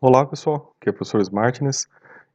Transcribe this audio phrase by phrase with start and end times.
[0.00, 1.86] Olá pessoal, aqui é o professor Smartness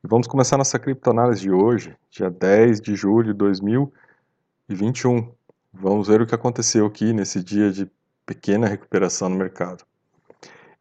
[0.03, 5.29] e vamos começar nossa criptoanálise de hoje, dia 10 de julho de 2021.
[5.71, 7.87] Vamos ver o que aconteceu aqui nesse dia de
[8.25, 9.83] pequena recuperação no mercado.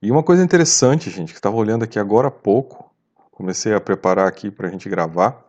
[0.00, 2.90] E uma coisa interessante, gente, que estava olhando aqui agora há pouco,
[3.32, 5.44] comecei a preparar aqui para a gente gravar.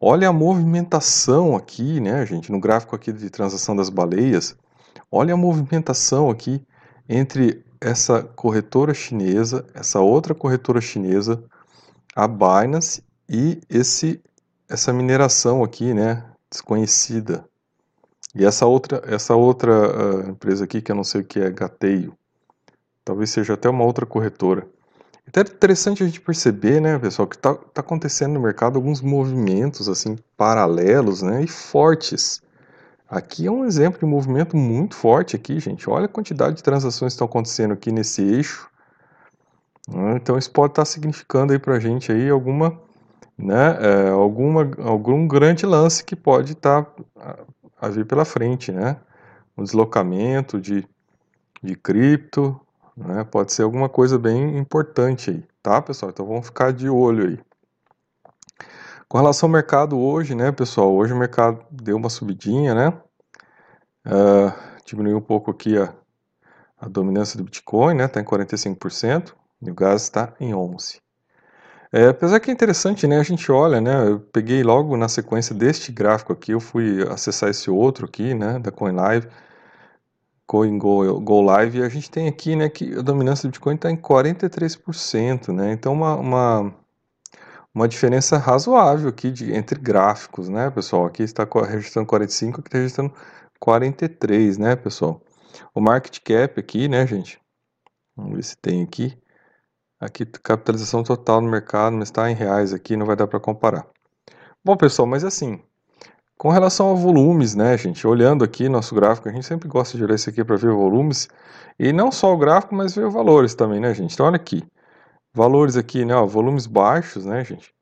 [0.00, 4.56] Olha a movimentação aqui, né, gente, no gráfico aqui de transação das baleias.
[5.10, 6.64] Olha a movimentação aqui
[7.08, 11.42] entre essa corretora chinesa, essa outra corretora chinesa,
[12.14, 14.22] a Binance e esse
[14.68, 17.44] essa mineração aqui, né, desconhecida.
[18.34, 21.50] E essa outra essa outra uh, empresa aqui que eu não sei o que é,
[21.50, 22.16] Gateio.
[23.04, 24.66] Talvez seja até uma outra corretora.
[25.26, 29.00] Então é interessante a gente perceber, né, pessoal, que está tá acontecendo no mercado alguns
[29.00, 32.41] movimentos assim paralelos, né, e fortes.
[33.12, 35.88] Aqui é um exemplo de movimento muito forte aqui, gente.
[35.90, 38.70] Olha a quantidade de transações que estão acontecendo aqui nesse eixo.
[39.86, 40.16] Né?
[40.16, 42.80] Então isso pode estar significando aí para a gente aí alguma,
[43.36, 47.38] né, é, alguma, algum grande lance que pode estar a,
[47.82, 48.96] a vir pela frente, né?
[49.58, 50.88] Um deslocamento de,
[51.62, 52.58] de cripto,
[52.96, 53.24] né?
[53.24, 56.08] Pode ser alguma coisa bem importante aí, tá, pessoal?
[56.10, 57.51] Então vamos ficar de olho aí.
[59.12, 60.90] Com relação ao mercado hoje, né, pessoal?
[60.90, 62.88] Hoje o mercado deu uma subidinha, né?
[64.06, 64.50] Uh,
[64.86, 65.92] diminuiu um pouco aqui a,
[66.80, 68.06] a dominância do Bitcoin, né?
[68.06, 70.98] Está em 45% e o gás está em 11%.
[71.92, 73.18] É, apesar que é interessante, né?
[73.18, 74.08] A gente olha, né?
[74.08, 78.58] Eu peguei logo na sequência deste gráfico aqui, eu fui acessar esse outro aqui, né?
[78.60, 79.28] Da CoinLive,
[80.46, 82.70] CoinGo Go Live, e a gente tem aqui, né?
[82.70, 85.70] Que a dominância do Bitcoin está em 43%, né?
[85.70, 86.81] Então uma, uma
[87.74, 91.06] uma diferença razoável aqui de, entre gráficos, né, pessoal?
[91.06, 93.14] Aqui está registrando 45, aqui está registrando
[93.58, 95.22] 43, né, pessoal?
[95.74, 97.40] O market cap aqui, né, gente?
[98.16, 99.16] Vamos ver se tem aqui.
[100.00, 103.86] Aqui, capitalização total no mercado, mas está em reais aqui, não vai dar para comparar.
[104.64, 105.62] Bom, pessoal, mas assim,
[106.36, 108.04] com relação a volumes, né, gente?
[108.04, 111.28] Olhando aqui nosso gráfico, a gente sempre gosta de olhar isso aqui para ver volumes.
[111.78, 114.14] E não só o gráfico, mas ver valores também, né, gente?
[114.14, 114.62] Então, olha aqui.
[115.34, 117.74] Valores aqui, né, ó, volumes baixos, né, gente,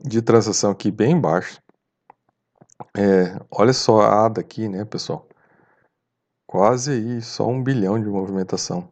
[0.00, 1.60] de transação aqui bem baixos.
[2.96, 5.28] É, olha só a ADA aqui, né, pessoal,
[6.46, 8.90] quase aí, só um bilhão de movimentação.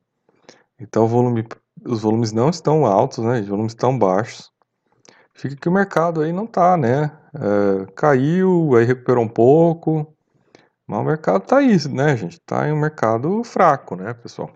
[0.79, 1.47] Então, volume,
[1.83, 4.53] os volumes não estão altos, né, os volumes estão baixos.
[5.33, 10.15] Fica que o mercado aí não tá, né, é, caiu, aí recuperou um pouco,
[10.87, 14.51] mas o mercado tá aí, né, gente, tá em um mercado fraco, né, pessoal.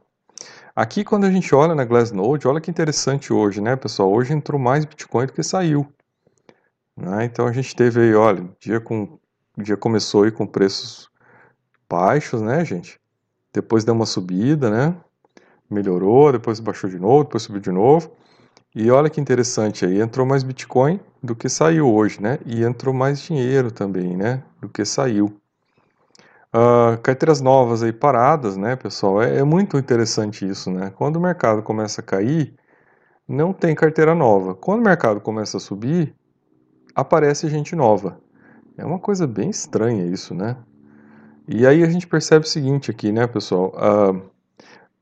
[0.80, 4.12] Aqui, quando a gente olha na Glassnode, olha que interessante hoje, né, pessoal?
[4.12, 5.84] Hoje entrou mais Bitcoin do que saiu.
[6.96, 7.24] Né?
[7.24, 9.18] Então a gente teve aí, olha, dia com
[9.58, 11.10] dia começou aí com preços
[11.90, 13.00] baixos, né, gente?
[13.52, 14.94] Depois deu uma subida, né?
[15.68, 18.12] Melhorou, depois baixou de novo, depois subiu de novo.
[18.72, 22.38] E olha que interessante aí, entrou mais Bitcoin do que saiu hoje, né?
[22.46, 24.44] E entrou mais dinheiro também, né?
[24.60, 25.40] Do que saiu.
[26.54, 29.22] Uh, carteiras novas aí paradas, né, pessoal?
[29.22, 30.90] É, é, muito interessante isso, né?
[30.96, 32.54] Quando o mercado começa a cair,
[33.26, 34.54] não tem carteira nova.
[34.54, 36.14] Quando o mercado começa a subir,
[36.94, 38.18] aparece gente nova.
[38.78, 40.56] É uma coisa bem estranha isso, né?
[41.46, 43.74] E aí a gente percebe o seguinte aqui, né, pessoal?
[43.76, 44.22] Uh,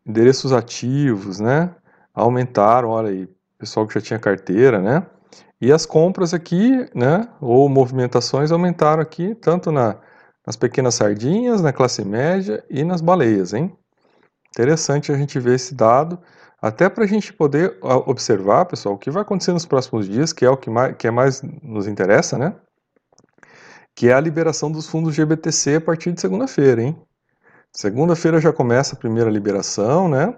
[0.04, 1.74] endereços ativos, né?
[2.12, 5.06] Aumentaram, olha aí, pessoal que já tinha carteira, né?
[5.60, 7.28] E as compras aqui, né?
[7.40, 9.96] Ou movimentações aumentaram aqui, tanto na
[10.46, 13.76] nas pequenas sardinhas, na classe média e nas baleias, hein?
[14.50, 16.18] Interessante a gente ver esse dado,
[16.62, 20.44] até para a gente poder observar, pessoal, o que vai acontecer nos próximos dias, que
[20.44, 22.54] é o que mais, que é mais nos interessa, né?
[23.94, 26.96] Que é a liberação dos fundos GBTC a partir de segunda-feira, hein?
[27.72, 30.34] Segunda-feira já começa a primeira liberação, né?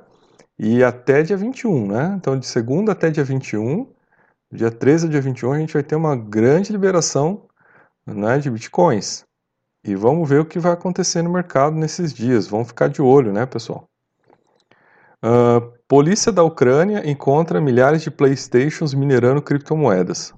[0.58, 2.14] E até dia 21, né?
[2.16, 3.86] Então, de segunda até dia 21,
[4.50, 7.46] dia 13 a dia 21, a gente vai ter uma grande liberação
[8.04, 9.27] né, de bitcoins.
[9.84, 12.46] E vamos ver o que vai acontecer no mercado nesses dias.
[12.46, 13.88] Vamos ficar de olho, né, pessoal?
[15.24, 20.32] Uh, polícia da Ucrânia encontra milhares de Playstations minerando criptomoedas.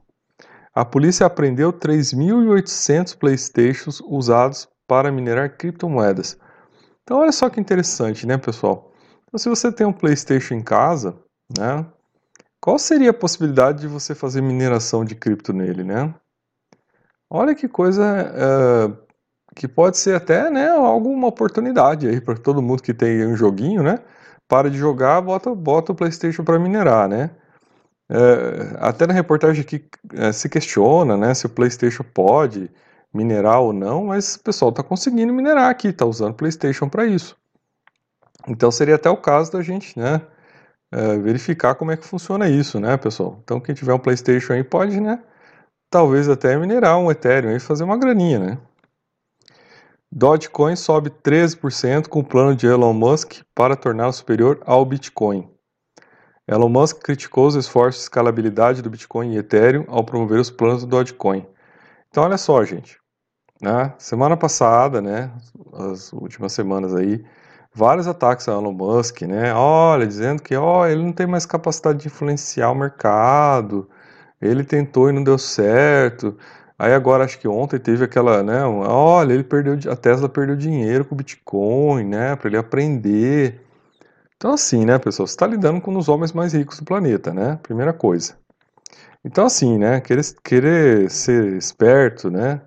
[0.75, 6.39] A polícia apreendeu 3.800 Playstations usados para minerar criptomoedas.
[7.03, 8.93] Então, olha só que interessante, né, pessoal?
[9.25, 11.19] Então, se você tem um PlayStation em casa,
[11.59, 11.85] né,
[12.61, 16.15] qual seria a possibilidade de você fazer mineração de cripto nele, né?
[17.29, 19.10] Olha que coisa uh,
[19.55, 23.83] que pode ser até né, alguma oportunidade aí para todo mundo que tem um joguinho,
[23.83, 23.99] né?
[24.49, 27.31] Para de jogar, bota, bota o PlayStation para minerar, né?
[28.09, 32.69] É, até na reportagem aqui é, se questiona, né, se o PlayStation pode
[33.15, 37.07] minerar ou não, mas o pessoal está conseguindo minerar aqui, está usando o PlayStation para
[37.07, 37.37] isso.
[38.49, 40.21] Então seria até o caso da gente, né,
[40.93, 43.39] é, verificar como é que funciona isso, né, pessoal?
[43.45, 45.23] Então, quem tiver um PlayStation aí pode, né,
[45.89, 48.59] talvez até minerar um Ethereum e fazer uma graninha, né?
[50.13, 55.49] Dogecoin sobe 13% com o plano de Elon Musk para torná-lo superior ao Bitcoin.
[56.49, 60.85] Elon Musk criticou os esforços de escalabilidade do Bitcoin e Ethereum ao promover os planos
[60.85, 61.47] do Dogecoin.
[62.09, 62.99] Então, olha só, gente.
[63.63, 63.95] Né?
[63.99, 65.31] Semana passada, né,
[65.75, 67.25] as últimas semanas aí,
[67.73, 69.55] vários ataques a Elon Musk, né?
[69.55, 73.89] Olha, dizendo que ó, ele não tem mais capacidade de influenciar o mercado,
[74.41, 76.37] ele tentou e não deu certo.
[76.81, 78.65] Aí agora acho que ontem teve aquela, né?
[78.65, 82.35] Olha, ele perdeu, a Tesla perdeu dinheiro com o Bitcoin, né?
[82.37, 83.61] Para ele aprender.
[84.35, 87.35] Então assim, né, pessoal, você está lidando com um dos homens mais ricos do planeta,
[87.35, 87.59] né?
[87.63, 88.35] Primeira coisa.
[89.23, 90.01] Então assim, né?
[90.01, 92.63] Querer, querer ser esperto, né?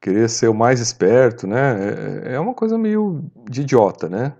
[0.00, 2.24] Querer ser o mais esperto, né?
[2.24, 4.32] É, é uma coisa meio de idiota, né?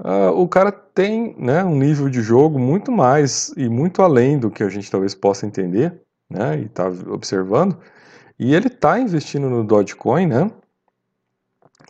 [0.00, 4.50] Uh, o cara tem né, um nível de jogo muito mais e muito além do
[4.50, 7.78] que a gente talvez possa entender, né, e está observando,
[8.40, 10.50] e ele está investindo no Dogecoin, né,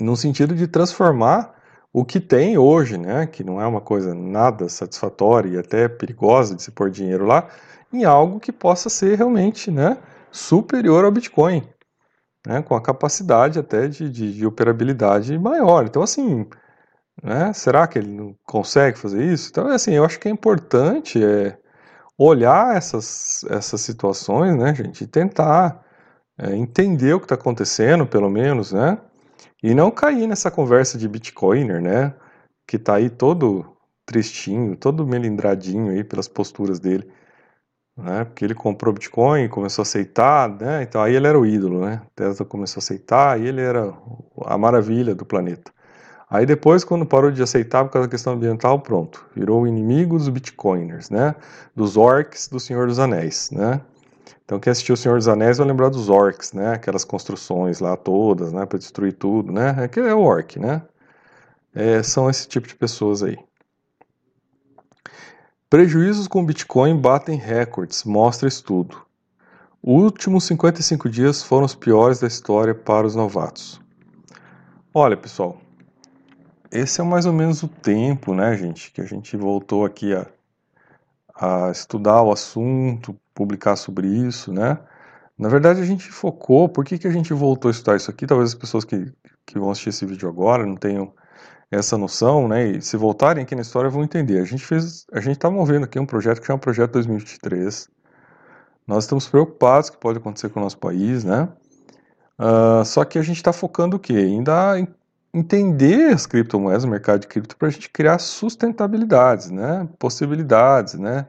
[0.01, 1.55] no sentido de transformar
[1.93, 6.57] o que tem hoje, né, que não é uma coisa nada satisfatória e até perigosa
[6.57, 7.49] de se pôr dinheiro lá,
[7.93, 9.97] em algo que possa ser realmente, né,
[10.33, 11.63] superior ao Bitcoin,
[12.45, 15.85] né, com a capacidade até de, de, de operabilidade maior.
[15.87, 16.47] Então, assim,
[17.23, 17.53] né?
[17.53, 19.51] Será que ele não consegue fazer isso?
[19.51, 21.57] Então, assim, eu acho que é importante é,
[22.19, 25.85] olhar essas, essas situações, né, gente, e tentar
[26.41, 28.99] é, entender o que está acontecendo, pelo menos, né?
[29.63, 32.15] E não cair nessa conversa de Bitcoiner, né?
[32.67, 33.77] Que está aí todo
[34.07, 37.07] tristinho, todo melindradinho aí pelas posturas dele.
[37.97, 38.25] Né?
[38.25, 40.83] Porque ele comprou Bitcoin, começou a aceitar, né?
[40.83, 42.01] Então aí ele era o ídolo, né?
[42.17, 43.93] Tesla começou a aceitar e ele era
[44.47, 45.71] a maravilha do planeta.
[46.31, 50.17] Aí depois, quando parou de aceitar por causa da questão ambiental, pronto, virou o inimigo
[50.17, 51.35] dos bitcoiners, né?
[51.75, 53.81] Dos orcs do Senhor dos Anéis, né?
[54.51, 56.73] Então quem assistiu o Senhor dos Anéis vai lembrar dos orcs, né?
[56.73, 58.67] Aquelas construções lá todas, né?
[58.67, 59.77] Para destruir tudo, né?
[59.79, 60.83] É que é o orc, né?
[61.73, 63.39] É, são esse tipo de pessoas aí.
[65.71, 69.01] Prejuízos com Bitcoin batem recordes, mostra estudo.
[69.81, 73.81] Os últimos 55 dias foram os piores da história para os novatos.
[74.93, 75.59] Olha, pessoal,
[76.73, 80.27] esse é mais ou menos o tempo, né, gente, que a gente voltou aqui a,
[81.41, 84.79] a estudar o assunto, publicar sobre isso, né?
[85.39, 88.27] Na verdade, a gente focou, por que, que a gente voltou a estudar isso aqui?
[88.27, 89.11] Talvez as pessoas que,
[89.47, 91.15] que vão assistir esse vídeo agora não tenham
[91.71, 92.67] essa noção, né?
[92.67, 94.41] E se voltarem aqui na história vão entender.
[94.41, 97.89] A gente fez, a gente está movendo aqui um projeto que chama Projeto 2023.
[98.87, 101.49] Nós estamos preocupados com o que pode acontecer com o nosso país, né?
[102.39, 104.19] Uh, só que a gente está focando o quê?
[104.19, 104.79] Em dar
[105.33, 109.89] entender as criptomoedas, o mercado de cripto, para a gente criar sustentabilidades, né?
[109.99, 111.27] possibilidades, né?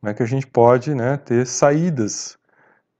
[0.00, 2.38] como é que a gente pode né, ter saídas,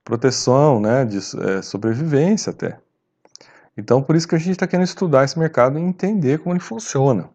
[0.03, 2.77] proteção, né, de é, sobrevivência até.
[3.75, 6.59] Então, por isso que a gente está querendo estudar esse mercado e entender como ele
[6.59, 7.29] funciona.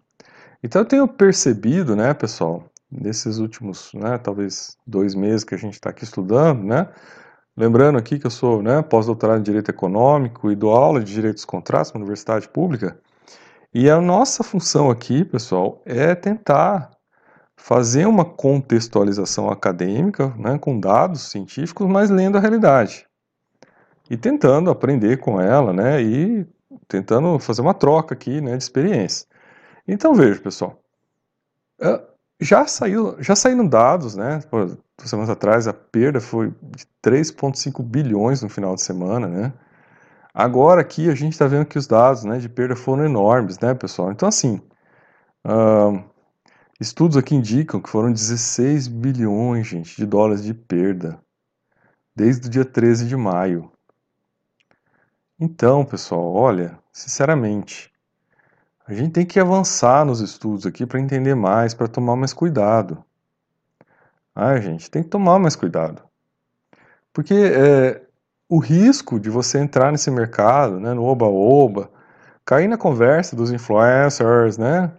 [0.62, 5.74] Então, eu tenho percebido, né, pessoal, nesses últimos, né, talvez dois meses que a gente
[5.74, 6.88] está aqui estudando, né,
[7.56, 11.36] lembrando aqui que eu sou né, pós-doutorado em Direito Econômico e dou aula de Direito
[11.36, 12.98] dos Contratos na Universidade Pública,
[13.72, 16.90] e a nossa função aqui, pessoal, é tentar
[17.56, 23.06] fazer uma contextualização acadêmica, né, com dados científicos, mas lendo a realidade.
[24.08, 26.46] E tentando aprender com ela, né, e
[26.86, 29.26] tentando fazer uma troca aqui, né, de experiência.
[29.88, 30.80] Então veja, pessoal,
[32.40, 37.82] já saiu, já saíram dados, né, por, duas semanas atrás a perda foi de 3,5
[37.82, 39.52] bilhões no final de semana, né,
[40.38, 43.72] Agora aqui a gente está vendo que os dados né, de perda foram enormes, né,
[43.72, 44.12] pessoal?
[44.12, 44.60] Então, assim,
[45.46, 46.04] uh,
[46.78, 51.18] estudos aqui indicam que foram 16 bilhões, gente, de dólares de perda
[52.14, 53.72] desde o dia 13 de maio.
[55.40, 57.90] Então, pessoal, olha, sinceramente,
[58.86, 63.02] a gente tem que avançar nos estudos aqui para entender mais, para tomar mais cuidado.
[64.34, 66.02] Ah, gente, tem que tomar mais cuidado.
[67.10, 68.05] Porque é,
[68.48, 71.90] o risco de você entrar nesse mercado, né, no oba-oba,
[72.44, 74.92] cair na conversa dos influencers, né,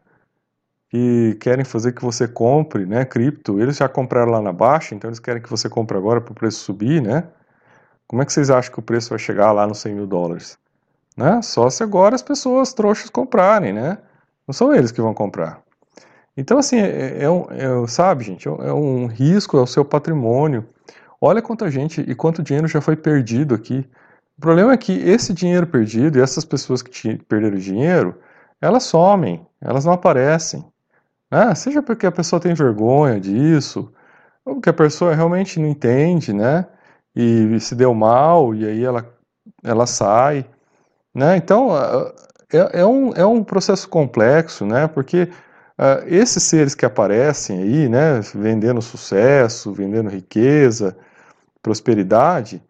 [0.90, 5.10] que querem fazer que você compre, né, cripto, eles já compraram lá na baixa, então
[5.10, 7.24] eles querem que você compre agora para o preço subir, né,
[8.08, 10.58] como é que vocês acham que o preço vai chegar lá nos 100 mil dólares?
[11.16, 11.42] Né?
[11.42, 13.98] Só se agora as pessoas trouxas comprarem, né,
[14.48, 15.62] não são eles que vão comprar.
[16.38, 20.64] Então, assim, é, é um, é, sabe, gente, é um risco, é o seu patrimônio,
[21.22, 23.88] Olha quanta gente e quanto dinheiro já foi perdido aqui.
[24.38, 28.16] O problema é que esse dinheiro perdido e essas pessoas que perderam dinheiro,
[28.62, 30.64] elas somem, elas não aparecem.
[31.32, 31.54] né?
[31.56, 33.92] Seja porque a pessoa tem vergonha disso,
[34.46, 36.68] ou porque a pessoa realmente não entende, né?
[37.16, 39.06] E se deu mal, e aí ela,
[39.64, 40.46] ela sai,
[41.14, 41.36] né?
[41.38, 41.70] Então,
[42.54, 44.88] é, é, um, é um processo complexo, né?
[44.88, 45.24] Porque
[45.80, 48.20] uh, esses seres que aparecem aí, né?
[48.36, 50.98] Vendendo sucesso, vendendo riqueza,
[51.62, 52.62] prosperidade,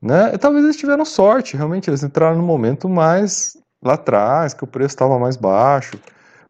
[0.00, 0.36] né?
[0.38, 4.94] Talvez eles tiveram sorte, realmente eles entraram no momento mais lá atrás, que o preço
[4.94, 5.98] estava mais baixo.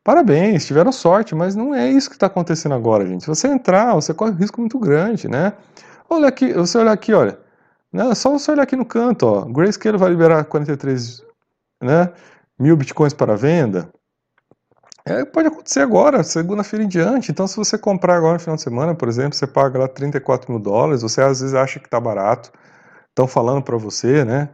[0.02, 3.22] Parabéns, tiveram sorte, mas não é isso que está acontecendo agora, gente.
[3.22, 5.54] Se você entrar, você corre um risco muito grande, né?
[6.10, 7.38] Olha aqui, você olha aqui, olha,
[7.92, 8.14] né?
[8.14, 11.22] Só você olhar aqui no canto, ó, Grayscale vai liberar 43,
[11.82, 12.12] né?
[12.58, 13.88] Mil bitcoins para venda.
[15.06, 17.30] É, pode acontecer agora, segunda-feira em diante.
[17.30, 20.50] Então, se você comprar agora no final de semana, por exemplo, você paga lá 34
[20.50, 22.50] mil dólares, você às vezes acha que está barato,
[23.10, 24.48] estão falando para você, né?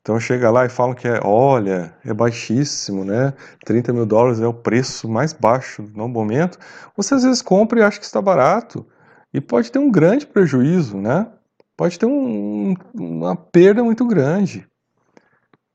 [0.00, 3.32] Então chega lá e falam que é, olha, é baixíssimo, né?
[3.64, 6.58] 30 mil dólares é o preço mais baixo no momento.
[6.96, 8.84] Você às vezes compra e acha que está barato.
[9.32, 11.28] E pode ter um grande prejuízo, né?
[11.76, 14.66] Pode ter um, uma perda muito grande.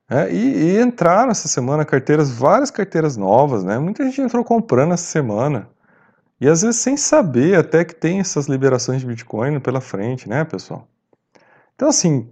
[0.09, 3.77] É, e, e entraram essa semana carteiras, várias carteiras novas, né?
[3.77, 5.69] Muita gente entrou comprando essa semana.
[6.39, 10.45] E às vezes sem saber até que tem essas liberações de Bitcoin pela frente, né,
[10.45, 10.87] pessoal?
[11.75, 12.31] Então, assim,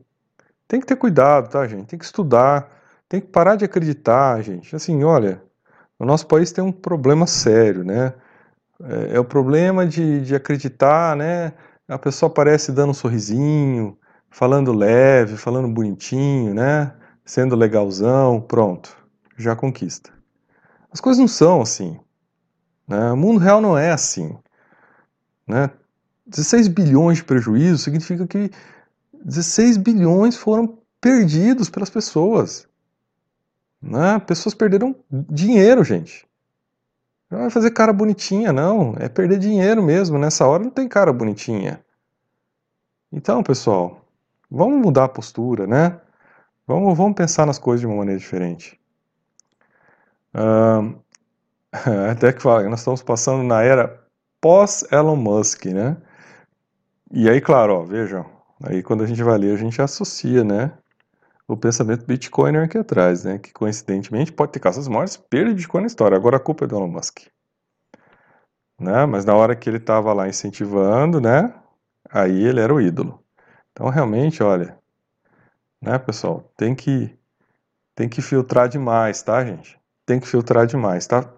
[0.67, 1.87] tem que ter cuidado, tá, gente?
[1.87, 2.71] Tem que estudar,
[3.09, 4.75] tem que parar de acreditar, gente.
[4.75, 5.41] Assim, olha,
[5.99, 8.13] o nosso país tem um problema sério, né?
[8.83, 11.53] É, é o problema de, de acreditar, né?
[11.87, 13.97] A pessoa aparece dando um sorrisinho,
[14.29, 16.93] falando leve, falando bonitinho, né?
[17.25, 18.95] Sendo legalzão, pronto,
[19.35, 20.11] já conquista.
[20.91, 21.99] As coisas não são assim.
[22.87, 23.11] Né?
[23.11, 24.37] O mundo real não é assim.
[25.47, 25.71] Né?
[26.27, 28.51] 16 bilhões de prejuízo significa que
[29.23, 32.67] 16 bilhões foram perdidos pelas pessoas.
[33.81, 34.19] Né?
[34.19, 36.27] Pessoas perderam dinheiro, gente.
[37.29, 38.95] Não vai fazer cara bonitinha, não.
[38.99, 40.19] É perder dinheiro mesmo.
[40.19, 41.83] Nessa hora não tem cara bonitinha.
[43.11, 44.05] Então, pessoal,
[44.49, 45.99] vamos mudar a postura, né?
[46.67, 48.79] Vamos, vamos pensar nas coisas de uma maneira diferente.
[50.33, 50.99] Uh,
[52.11, 54.03] até que fala, nós estamos passando na era
[54.41, 55.97] pós-Elon Musk, né?
[57.11, 58.25] E aí, claro, ó, vejam,
[58.63, 60.71] Aí quando a gente vai ler, a gente associa, né?
[61.47, 63.37] O pensamento Bitcoiner aqui atrás, né?
[63.37, 66.17] Que coincidentemente pode ter causado as maiores de Bitcoin na história.
[66.17, 67.27] Agora a culpa é do Elon Musk.
[68.79, 69.05] Né?
[69.05, 71.53] Mas na hora que ele estava lá incentivando, né?
[72.09, 73.23] Aí ele era o ídolo.
[73.71, 74.77] Então realmente, olha,
[75.85, 77.17] né, pessoal, tem que
[77.95, 79.79] tem que filtrar demais, tá, gente?
[80.05, 81.31] Tem que filtrar demais, tá?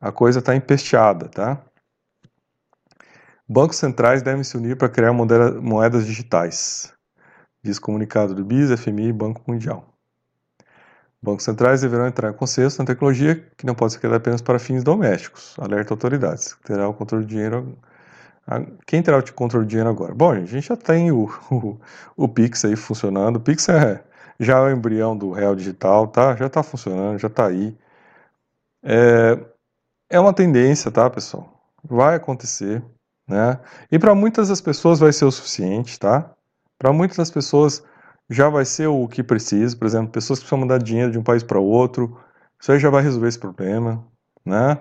[0.00, 1.60] A coisa tá empesteada, tá?
[3.48, 6.94] Bancos centrais devem se unir para criar moedas digitais,
[7.62, 9.90] diz comunicado do BIS, FMI e Banco Mundial.
[11.22, 14.58] Bancos centrais deverão entrar em consenso na tecnologia que não pode ser criada apenas para
[14.58, 15.54] fins domésticos.
[15.58, 16.56] Alerta autoridades.
[16.64, 17.76] Terá o controle do dinheiro.
[18.86, 20.14] Quem terá o controle do dinheiro agora?
[20.14, 21.80] Bom, a gente já tem o, o,
[22.16, 23.36] o Pix aí funcionando.
[23.36, 24.04] O Pix é
[24.40, 26.34] já é o embrião do real digital, tá?
[26.34, 27.76] Já está funcionando, já está aí.
[28.82, 29.38] É,
[30.08, 31.46] é uma tendência, tá, pessoal?
[31.84, 32.82] Vai acontecer.
[33.28, 33.60] Né?
[33.92, 36.34] E para muitas das pessoas vai ser o suficiente, tá?
[36.78, 37.84] Para muitas das pessoas
[38.28, 41.22] já vai ser o que precisa, por exemplo, pessoas que precisam mandar dinheiro de um
[41.22, 42.18] país para outro,
[42.60, 44.04] isso aí já vai resolver esse problema,
[44.44, 44.78] né?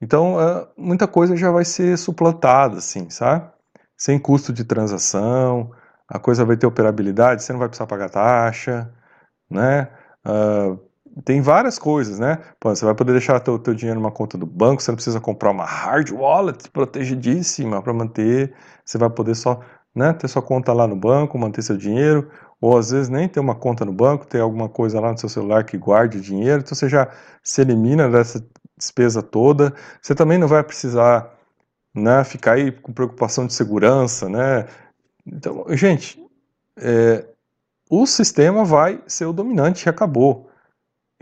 [0.00, 3.50] Então, é, muita coisa já vai ser suplantada, assim, sabe?
[3.96, 5.72] Sem custo de transação,
[6.08, 8.92] a coisa vai ter operabilidade, você não vai precisar pagar taxa,
[9.50, 9.88] né?
[10.26, 10.78] Uh,
[11.24, 12.38] tem várias coisas, né?
[12.60, 15.20] Pô, você vai poder deixar teu, teu dinheiro numa conta do banco, você não precisa
[15.20, 19.60] comprar uma hard wallet protegidíssima para manter, você vai poder só
[19.94, 23.40] né, ter sua conta lá no banco, manter seu dinheiro, ou às vezes nem ter
[23.40, 26.60] uma conta no banco, ter alguma coisa lá no seu celular que guarde o dinheiro,
[26.60, 27.08] então você já
[27.42, 28.44] se elimina dessa
[28.78, 31.34] despesa toda, você também não vai precisar
[31.94, 34.66] né, ficar aí com preocupação de segurança, né?
[35.26, 36.22] Então, gente,
[36.76, 37.26] é,
[37.90, 40.50] o sistema vai ser o dominante e acabou.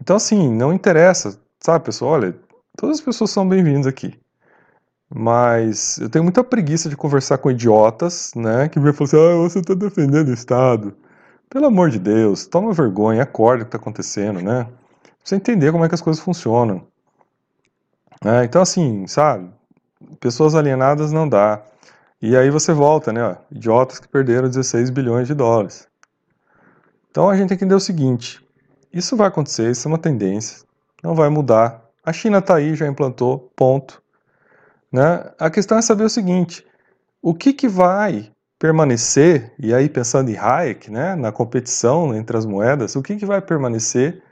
[0.00, 2.12] Então, assim, não interessa, sabe, pessoal?
[2.12, 2.36] Olha,
[2.76, 4.18] todas as pessoas são bem-vindas aqui.
[5.14, 8.68] Mas eu tenho muita preguiça de conversar com idiotas, né?
[8.68, 10.96] Que vem falar assim: ah, você está defendendo o Estado.
[11.48, 14.64] Pelo amor de Deus, toma vergonha, acorda o que está acontecendo, né?
[14.64, 16.86] Pra você entender como é que as coisas funcionam.
[18.24, 19.50] É, então, assim, sabe?
[20.20, 21.62] Pessoas alienadas não dá.
[22.20, 23.22] E aí você volta, né?
[23.22, 25.86] Ó, idiotas que perderam 16 bilhões de dólares.
[27.10, 28.44] Então a gente tem que entender o seguinte:
[28.92, 30.66] isso vai acontecer, isso é uma tendência,
[31.02, 31.82] não vai mudar.
[32.04, 34.02] A China está aí, já implantou, ponto.
[34.92, 35.30] Né?
[35.38, 36.66] A questão é saber o seguinte:
[37.22, 42.46] o que, que vai permanecer, e aí pensando em Hayek, né, na competição entre as
[42.46, 44.22] moedas, o que, que vai permanecer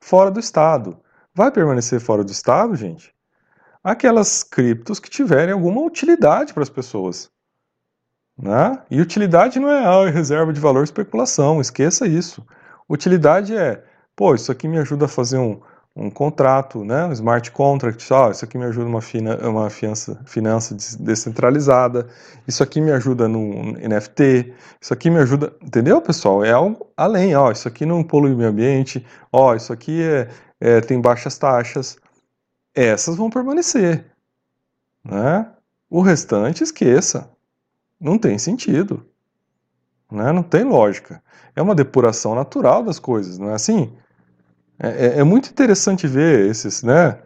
[0.00, 0.98] fora do Estado?
[1.34, 3.14] Vai permanecer fora do Estado, gente?
[3.92, 7.30] Aquelas criptos que tiverem alguma utilidade para as pessoas.
[8.38, 8.80] Né?
[8.90, 12.46] E utilidade não é ah, reserva de valor especulação, esqueça isso.
[12.88, 13.82] Utilidade é,
[14.14, 15.60] pô, isso aqui me ajuda a fazer um,
[15.98, 20.20] um contrato, né, um smart contract, ah, isso aqui me ajuda uma, fina, uma fiança,
[20.24, 22.06] finança descentralizada,
[22.46, 26.44] isso aqui me ajuda no NFT, isso aqui me ajuda, entendeu, pessoal?
[26.44, 30.28] É algo além, ó, isso aqui não polui o meio ambiente, ó, isso aqui é,
[30.60, 31.98] é, tem baixas taxas,
[32.84, 34.04] essas vão permanecer,
[35.04, 35.50] né?
[35.90, 37.30] O restante, esqueça,
[38.00, 39.06] não tem sentido,
[40.10, 40.32] né?
[40.32, 41.22] Não tem lógica.
[41.56, 43.92] É uma depuração natural das coisas, não é assim?
[44.78, 47.18] É, é, é, muito interessante ver esses né,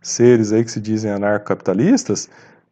[0.00, 2.28] seres aí que se dizem anarcocapitalistas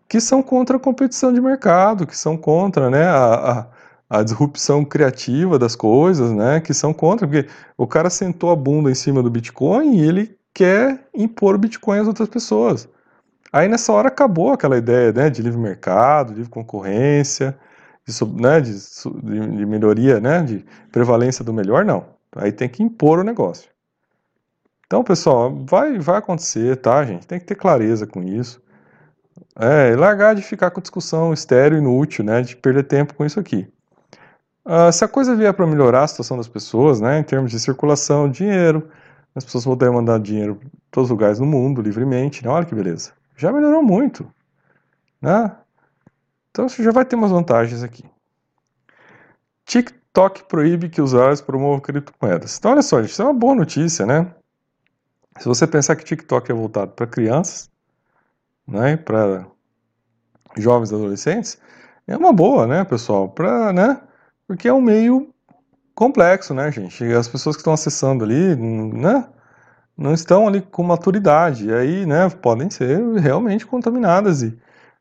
[0.09, 3.69] que são contra a competição de mercado, que são contra né, a,
[4.09, 8.57] a, a, disrupção criativa das coisas, né, que são contra, porque o cara sentou a
[8.57, 12.89] bunda em cima do Bitcoin e ele quer impor o Bitcoin às outras pessoas.
[13.53, 17.57] Aí nessa hora acabou aquela ideia né, de livre mercado, livre concorrência,
[18.05, 22.07] de, né, de, de melhoria, né, de prevalência do melhor, não.
[22.35, 23.71] Aí tem que impor o negócio.
[24.85, 27.25] Então, pessoal, vai, vai acontecer, tá, gente?
[27.27, 28.61] Tem que ter clareza com isso.
[29.55, 32.43] É, largar de ficar com discussão estéreo, inútil, né?
[32.43, 33.69] De perder tempo com isso aqui.
[34.67, 37.19] Uh, se a coisa vier para melhorar a situação das pessoas, né?
[37.19, 38.89] Em termos de circulação, dinheiro,
[39.39, 42.51] as pessoas vão poder mandar dinheiro para todos os lugares do mundo, livremente, né?
[42.51, 43.13] Olha que beleza.
[43.37, 44.31] Já melhorou muito,
[45.23, 45.57] né?
[46.51, 48.05] Então, você já vai ter umas vantagens aqui.
[49.65, 52.59] TikTok proíbe que usuários promovam criptomoedas.
[52.59, 54.35] Então, olha só, gente, isso é uma boa notícia, né?
[55.39, 57.71] Se você pensar que TikTok é voltado para crianças,
[58.67, 59.47] né, para
[60.57, 61.59] jovens adolescentes,
[62.09, 63.29] é uma boa, né, pessoal?
[63.29, 64.01] Para, né?
[64.49, 65.33] Porque é um meio
[65.99, 67.05] complexo, né, gente?
[67.13, 69.27] As pessoas que estão acessando ali, né,
[69.97, 74.43] não estão ali com maturidade, e aí, né, podem ser realmente contaminadas.
[74.43, 74.57] E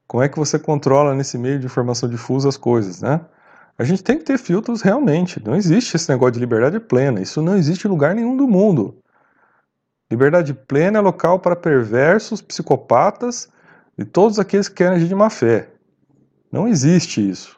[0.08, 3.22] como é que você controla nesse meio de informação difusa as coisas, né?
[3.78, 5.40] A gente tem que ter filtros realmente.
[5.46, 7.22] Não existe esse negócio de liberdade plena.
[7.22, 8.98] Isso não existe em lugar nenhum do mundo.
[10.10, 13.48] Liberdade plena é local para perversos, psicopatas
[13.96, 15.70] e todos aqueles que querem agir de má fé.
[16.52, 17.56] Não existe isso.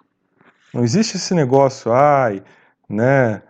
[0.73, 2.43] Não existe esse negócio, ai,
[2.89, 3.41] né,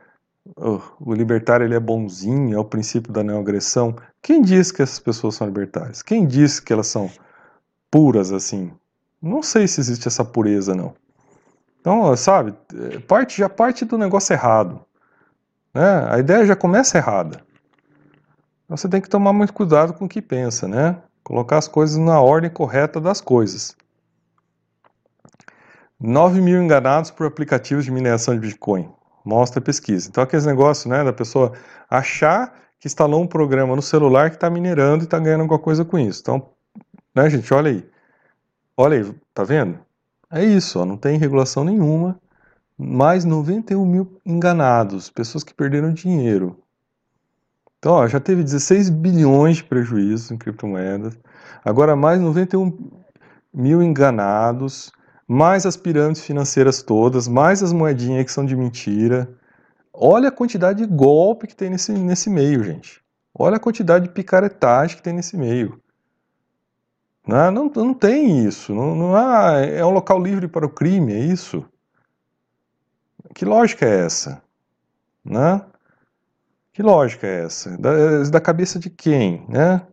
[0.56, 3.95] o, libertário ele é bonzinho, é o princípio da não agressão.
[4.21, 6.02] Quem diz que essas pessoas são libertárias?
[6.02, 7.10] Quem diz que elas são
[7.89, 8.71] puras assim?
[9.21, 10.93] Não sei se existe essa pureza, não.
[11.80, 12.54] Então, sabe,
[13.08, 14.82] parte, já parte do negócio errado.
[15.73, 16.08] Né?
[16.10, 17.41] A ideia já começa errada.
[18.65, 21.02] Então você tem que tomar muito cuidado com o que pensa, né?
[21.23, 23.75] Colocar as coisas na ordem correta das coisas.
[25.99, 28.89] 9 mil enganados por aplicativos de mineração de Bitcoin.
[29.24, 30.10] Mostra pesquisa.
[30.10, 31.54] Então, aqueles negócios né, da pessoa
[31.90, 35.84] achar que instalou um programa no celular que está minerando e está ganhando alguma coisa
[35.84, 36.22] com isso.
[36.22, 36.50] Então,
[37.14, 37.86] né, gente, olha aí.
[38.78, 39.80] Olha aí, tá vendo?
[40.32, 42.20] É isso, ó, não tem regulação nenhuma.
[42.78, 46.58] Mais 91 mil enganados, pessoas que perderam dinheiro.
[47.78, 51.18] Então, ó, já teve 16 bilhões de prejuízos em criptomoedas,
[51.64, 52.78] agora mais 91
[53.54, 54.92] mil enganados,
[55.32, 59.30] mais as pirâmides financeiras todas, mais as moedinhas que são de mentira.
[59.94, 63.00] Olha a quantidade de golpe que tem nesse, nesse meio, gente.
[63.32, 65.80] Olha a quantidade de picaretagem que tem nesse meio.
[67.28, 68.74] Não, não, não tem isso.
[68.74, 71.63] Não, não há, é um local livre para o crime, é isso?
[73.36, 74.42] Que lógica é essa?
[75.24, 75.63] Né?
[76.74, 77.78] Que lógica é essa?
[77.78, 79.86] Da, da cabeça de quem, né?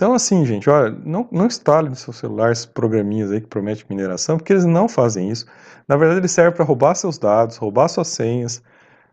[0.00, 3.84] Então, assim, gente, olha, não, não instale no seu celular esses programinhas aí que prometem
[3.86, 5.44] mineração, porque eles não fazem isso.
[5.86, 8.62] Na verdade, eles servem para roubar seus dados, roubar suas senhas,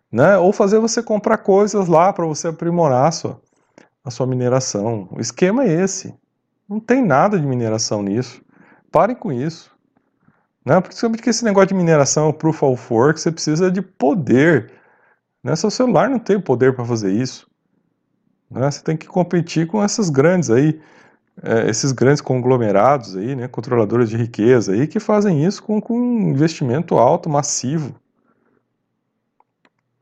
[0.10, 0.38] né?
[0.38, 3.42] Ou fazer você comprar coisas lá para você aprimorar a sua,
[4.02, 5.10] a sua mineração.
[5.12, 6.16] O esquema é esse.
[6.70, 8.42] Não tem nada de mineração nisso.
[8.90, 9.70] Parem com isso.
[10.66, 10.80] Né?
[10.80, 14.72] Porque esse negócio de mineração, proof of work, você precisa de poder.
[15.44, 15.54] Né?
[15.54, 17.46] Seu celular não tem o poder para fazer isso.
[18.50, 18.70] Né?
[18.70, 20.82] Você tem que competir com essas grandes aí,
[21.44, 23.48] é, esses grandes conglomerados aí, né?
[23.48, 27.96] controladores de riqueza aí, que fazem isso com, com um investimento alto, massivo.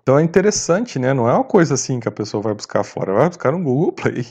[0.02, 1.14] Então é interessante, né?
[1.14, 3.92] Não é uma coisa assim que a pessoa vai buscar fora, vai buscar no Google
[3.92, 4.26] Play.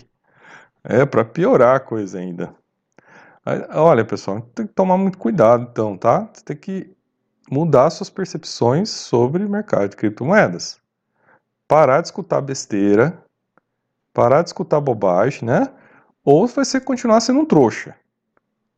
[0.84, 2.54] É para piorar a coisa ainda.
[3.70, 6.28] Olha, pessoal, tem que tomar muito cuidado, então, tá?
[6.32, 6.94] Você tem que
[7.50, 10.80] mudar suas percepções sobre o mercado de criptomoedas
[11.68, 13.23] parar de escutar besteira,
[14.14, 15.68] parar de escutar bobagem, né?
[16.24, 17.94] Ou vai ser continuar sendo um trouxa.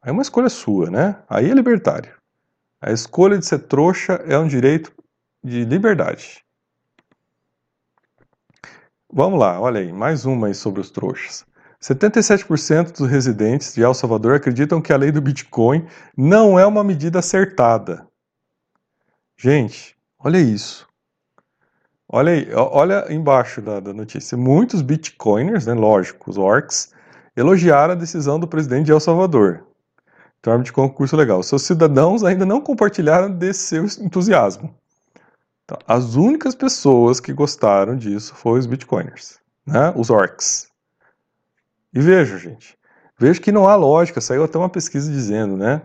[0.03, 1.22] Aí é uma escolha sua, né?
[1.29, 2.12] Aí é libertário.
[2.81, 4.92] A escolha de ser trouxa é um direito
[5.44, 6.44] de liberdade.
[9.12, 11.46] Vamos lá, olha aí, mais uma aí sobre os trouxas.
[11.81, 16.83] 77% dos residentes de El Salvador acreditam que a lei do Bitcoin não é uma
[16.83, 18.07] medida acertada.
[19.37, 20.86] Gente, olha isso.
[22.08, 24.36] Olha aí, olha embaixo da, da notícia.
[24.36, 26.92] Muitos bitcoiners, né, lógico, os orcs,
[27.36, 29.66] elogiaram a decisão do presidente de El Salvador.
[30.40, 31.42] Torme de concurso legal.
[31.42, 34.72] Seus cidadãos ainda não compartilharam desse seu entusiasmo.
[35.64, 39.92] Então, as únicas pessoas que gostaram disso foram os bitcoiners, né?
[39.96, 40.68] os orcs.
[41.92, 42.78] E veja, gente,
[43.18, 44.20] veja que não há lógica.
[44.20, 45.82] Saiu até uma pesquisa dizendo, né?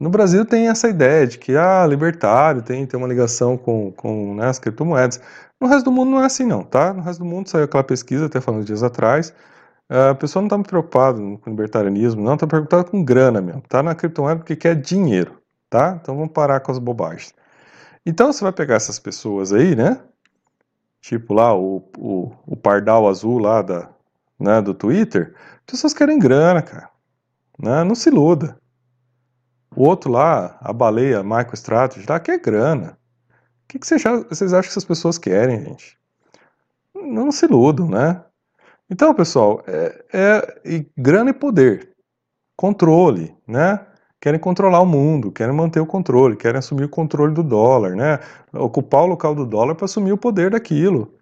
[0.00, 4.36] No Brasil tem essa ideia de que, ah, libertário tem, tem uma ligação com, com
[4.36, 5.20] né, as criptomoedas.
[5.60, 6.92] No resto do mundo não é assim não, tá?
[6.92, 9.34] No resto do mundo saiu aquela pesquisa, até falando dias atrás,
[9.88, 13.82] a pessoa não está muito preocupada com libertarianismo, não, está preocupada com grana mesmo, tá?
[13.82, 15.98] Na criptomoeda porque quer dinheiro, tá?
[16.00, 17.34] Então vamos parar com as bobagens.
[18.04, 20.00] Então você vai pegar essas pessoas aí, né?
[21.00, 23.88] Tipo lá o, o, o pardal azul lá da,
[24.38, 25.34] né, do Twitter,
[25.66, 26.90] pessoas querem grana, cara.
[27.58, 27.82] Né?
[27.84, 28.58] Não se iluda.
[29.74, 32.97] O outro lá, a baleia MicroStrategy, lá quer grana.
[33.68, 35.98] O que, que vocês, acham, vocês acham que essas pessoas querem, gente?
[36.94, 38.24] Não se iludam, né?
[38.88, 41.90] Então, pessoal, é, é grana e poder,
[42.56, 43.86] controle, né?
[44.18, 48.18] Querem controlar o mundo, querem manter o controle, querem assumir o controle do dólar, né?
[48.54, 51.14] Ocupar o local do dólar para assumir o poder daquilo,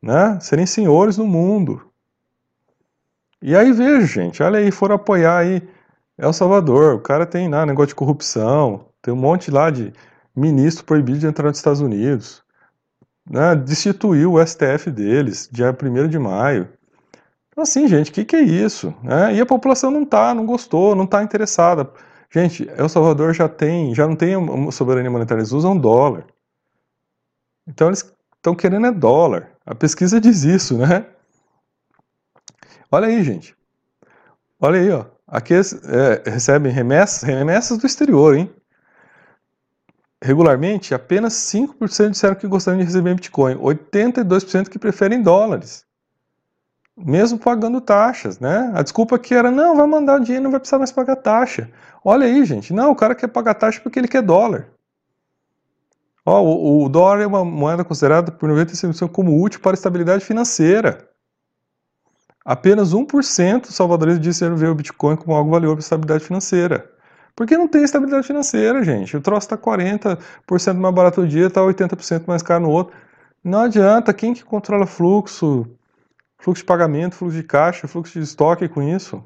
[0.00, 0.38] né?
[0.40, 1.82] Serem senhores no mundo.
[3.42, 5.68] E aí veja, gente, olha aí, foram apoiar aí
[6.16, 9.92] El Salvador, o cara tem lá negócio de corrupção, tem um monte lá de
[10.34, 12.42] ministro proibido de entrar nos Estados Unidos,
[13.28, 13.54] né?
[13.54, 16.68] Destituiu o STF deles, dia 1 de maio.
[17.48, 18.94] Então, assim, gente, o que, que é isso?
[19.02, 19.34] Né?
[19.34, 21.90] E a população não tá, não gostou, não está interessada.
[22.30, 24.34] Gente, El Salvador já tem, já não tem
[24.72, 26.24] soberania monetária, eles usam dólar.
[27.66, 29.50] Então eles estão querendo é dólar.
[29.66, 31.06] A pesquisa diz isso, né?
[32.90, 33.54] Olha aí, gente.
[34.58, 35.04] Olha aí, ó.
[35.26, 38.52] Aqui é, recebem remessas, remessas do exterior, hein?
[40.22, 45.84] Regularmente, apenas 5% disseram que gostariam de receber Bitcoin, 82% que preferem dólares
[46.96, 48.70] mesmo pagando taxas, né?
[48.74, 51.70] A desculpa que era, não, vai mandar o dinheiro, não vai precisar mais pagar taxa.
[52.04, 54.68] Olha aí, gente, não, o cara quer pagar taxa porque ele quer dólar.
[56.24, 60.24] Ó, o, o dólar é uma moeda considerada por 95% como útil para a estabilidade
[60.24, 61.08] financeira.
[62.44, 66.90] Apenas 1% dos salvadorenses disseram ver o Bitcoin como algo valioso para a estabilidade financeira.
[67.34, 69.16] Porque não tem estabilidade financeira, gente.
[69.16, 72.94] O troço está 40% mais barato no dia, está 80% mais caro no outro.
[73.42, 75.66] Não adianta, quem que controla fluxo,
[76.42, 79.22] Fluxo de pagamento, fluxo de caixa, fluxo de estoque com isso.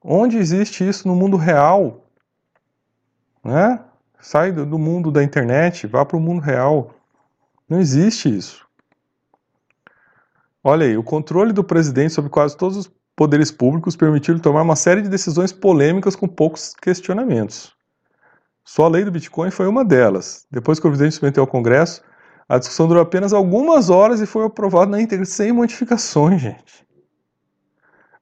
[0.00, 2.06] Onde existe isso no mundo real?
[3.42, 3.84] Né?
[4.20, 6.94] Sai do mundo da internet, vá para o mundo real.
[7.68, 8.64] Não existe isso.
[10.62, 14.76] Olha aí, o controle do presidente sobre quase todos os poderes públicos permitiu-lhe tomar uma
[14.76, 17.74] série de decisões polêmicas com poucos questionamentos.
[18.62, 20.46] Só a lei do Bitcoin foi uma delas.
[20.50, 22.02] Depois que o presidente se meteu ao Congresso,
[22.48, 26.86] a discussão durou apenas algumas horas e foi aprovado na íntegra sem modificações, gente.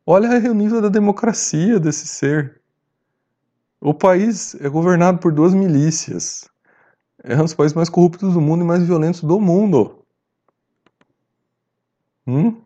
[0.06, 2.60] Olha o nível da democracia desse ser.
[3.80, 6.48] O país é governado por duas milícias.
[7.22, 10.04] É um dos países mais corruptos do mundo e mais violentos do mundo.
[12.26, 12.63] Hum?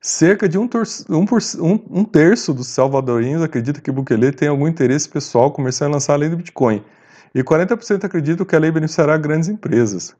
[0.00, 0.68] Cerca de um,
[1.08, 5.92] um, um, um, terço dos salvadorinhos acredita que Bukele tem algum interesse pessoal comercial em
[5.92, 6.84] lançar a lei do Bitcoin.
[7.34, 10.14] E 40% acreditam que a lei beneficiará grandes empresas.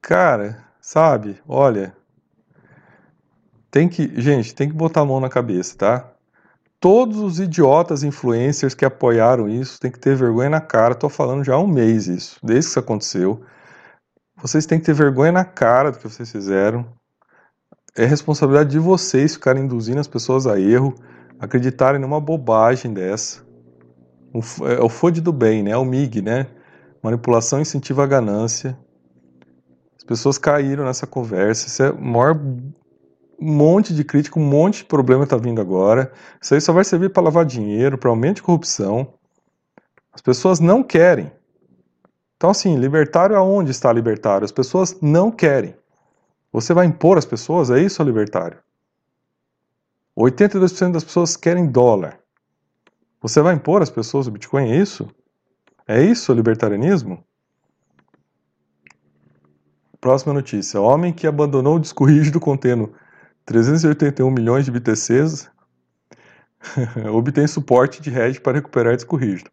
[0.00, 1.94] Cara, sabe, olha,
[3.70, 6.12] tem que, gente, tem que botar a mão na cabeça, tá?
[6.80, 10.94] Todos os idiotas influencers que apoiaram isso têm que ter vergonha na cara.
[10.94, 13.44] Tô falando já há um mês isso, desde que isso aconteceu.
[14.36, 16.86] Vocês têm que ter vergonha na cara do que vocês fizeram.
[18.02, 20.94] É responsabilidade de vocês ficarem induzindo as pessoas a erro,
[21.38, 23.42] acreditarem numa bobagem dessa.
[24.68, 25.72] É o FOD do bem, né?
[25.72, 26.46] É o MIG, né?
[27.02, 28.78] Manipulação incentiva a ganância
[30.10, 31.68] pessoas caíram nessa conversa.
[31.68, 32.36] Isso é o maior
[33.40, 36.12] monte de crítica, um monte de problema está vindo agora.
[36.42, 39.14] Isso aí só vai servir para lavar dinheiro, para aumento de corrupção.
[40.12, 41.30] As pessoas não querem.
[42.36, 44.44] Então, assim, libertário aonde está libertário?
[44.44, 45.76] As pessoas não querem.
[46.52, 47.70] Você vai impor as pessoas?
[47.70, 48.58] É isso, libertário?
[50.16, 52.18] 82% das pessoas querem dólar.
[53.20, 54.70] Você vai impor as pessoas o Bitcoin?
[54.70, 55.08] É isso?
[55.86, 57.24] É isso libertarianismo?
[60.00, 60.80] Próxima notícia.
[60.80, 62.92] Homem que abandonou o disco rígido contendo
[63.44, 65.50] 381 milhões de BTCs
[67.12, 69.50] obtém suporte de hedge para recuperar disco rígido.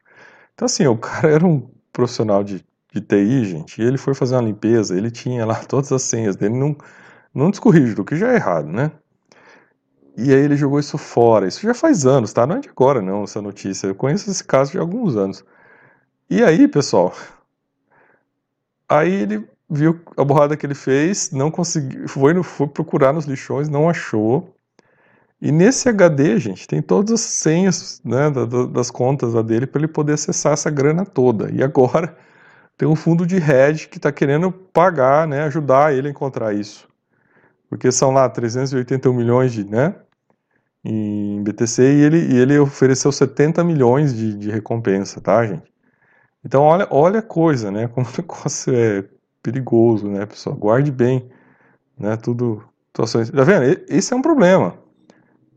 [0.53, 2.65] Então, assim, o cara era um profissional de,
[2.99, 6.35] de TI, gente, e ele foi fazer uma limpeza, ele tinha lá todas as senhas
[6.35, 6.75] dele num,
[7.33, 8.91] num disco rígido, o que já é errado, né?
[10.17, 11.47] E aí ele jogou isso fora.
[11.47, 12.47] Isso já faz anos, tá?
[12.47, 13.85] Não é de agora, não, essa notícia.
[13.85, 15.45] Eu conheço esse caso de alguns anos.
[16.27, 17.13] E aí, pessoal,
[18.89, 23.25] aí ele viu a borrada que ele fez, não conseguiu, foi, no, foi procurar nos
[23.25, 24.55] lixões, não achou.
[25.39, 28.31] E nesse HD, gente, tem todas as senhas né,
[28.71, 31.51] das contas dele para ele poder acessar essa grana toda.
[31.51, 32.17] E agora
[32.77, 36.87] tem um fundo de hedge que está querendo pagar, né, ajudar ele a encontrar isso.
[37.69, 39.95] Porque são lá 381 milhões de, né,
[40.85, 45.73] em BTC e ele, e ele ofereceu 70 milhões de, de recompensa, tá, gente?
[46.45, 49.03] Então olha, olha a coisa, né, como o negócio é
[49.41, 50.55] perigoso, né, pessoal?
[50.55, 51.29] Guarde bem,
[51.97, 53.31] né, tudo, situações.
[53.31, 53.81] Tá vendo?
[53.89, 54.77] Esse é um problema.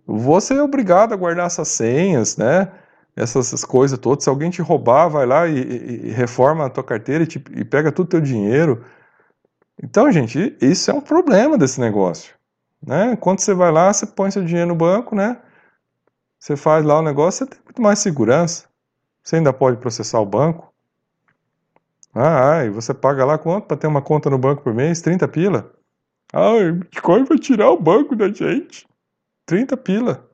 [0.06, 2.72] Você é obrigado a guardar essas senhas, né?
[3.20, 4.24] Essas, coisas todas.
[4.24, 7.42] Se alguém te roubar, vai lá e, e, e reforma a tua carteira e, te,
[7.52, 8.84] e pega todo o teu dinheiro.
[9.82, 12.34] Então, gente, isso é um problema desse negócio.
[12.84, 13.16] Né?
[13.16, 15.38] Quando você vai lá, você põe seu dinheiro no banco, né?
[16.38, 18.66] Você faz lá o negócio, você tem muito mais segurança.
[19.22, 20.72] Você ainda pode processar o banco.
[22.14, 25.02] Ah, e você paga lá quanto para ter uma conta no banco por mês?
[25.02, 25.70] 30 pila?
[26.32, 28.88] Ah, o Bitcoin vai tirar o banco da gente.
[29.46, 30.29] 30 pila.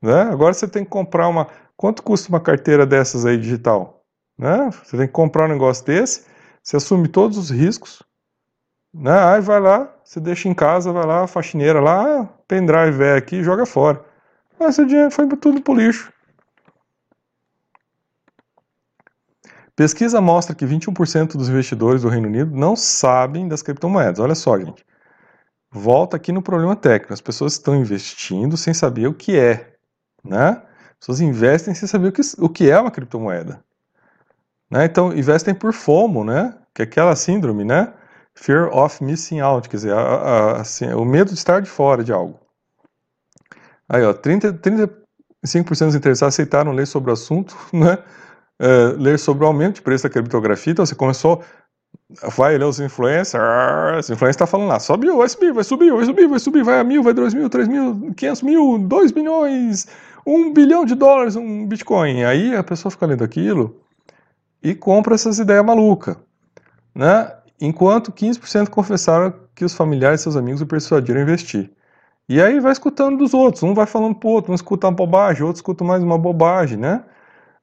[0.00, 0.22] Né?
[0.22, 1.48] Agora você tem que comprar uma.
[1.76, 4.04] Quanto custa uma carteira dessas aí digital?
[4.38, 4.70] Né?
[4.84, 6.26] Você tem que comprar um negócio desse,
[6.62, 8.02] você assume todos os riscos.
[8.92, 9.18] Né?
[9.18, 13.16] Aí vai lá, você deixa em casa, vai lá, a faxineira lá, ah, pendrive é
[13.16, 14.04] aqui, joga fora.
[14.58, 16.12] Mas seu dinheiro foi tudo pro lixo.
[19.74, 24.18] Pesquisa mostra que 21% dos investidores do Reino Unido não sabem das criptomoedas.
[24.18, 24.82] Olha só, gente.
[25.70, 27.12] Volta aqui no problema técnico.
[27.12, 29.75] As pessoas estão investindo sem saber o que é,
[30.28, 30.62] né?
[30.92, 33.62] As pessoas investem sem saber o que, o que é uma criptomoeda.
[34.70, 34.84] Né?
[34.84, 36.54] Então, investem por FOMO, né?
[36.74, 37.92] Que é aquela síndrome, né?
[38.34, 42.04] Fear of missing out, quer dizer, a, a, assim, o medo de estar de fora
[42.04, 42.38] de algo.
[43.88, 47.98] Aí, ó, 30, 35% dos interessados aceitaram ler sobre o assunto, né?
[48.58, 51.42] é, ler sobre o aumento de preço da criptografia, então você começou,
[52.36, 53.42] vai ler os influencers,
[54.00, 56.64] os influencers estão tá falando lá, sobe, vai subir, vai subir, vai subir, vai subir,
[56.64, 59.86] vai a mil, vai dois mil, três mil, quinhentos mil, dois milhões,
[60.26, 62.24] um bilhão de dólares, um Bitcoin.
[62.24, 63.80] Aí a pessoa fica lendo aquilo
[64.62, 66.16] e compra essas ideias malucas,
[66.94, 67.32] né?
[67.60, 71.70] Enquanto 15% confessaram que os familiares e seus amigos o persuadiram a investir.
[72.28, 75.44] E aí vai escutando dos outros, um vai falando pro outro, um escuta uma bobagem,
[75.44, 77.04] outro escuta mais uma bobagem, né?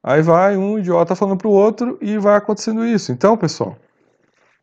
[0.02, 3.12] Aí vai um idiota falando para o outro e vai acontecendo isso.
[3.12, 3.76] Então, pessoal,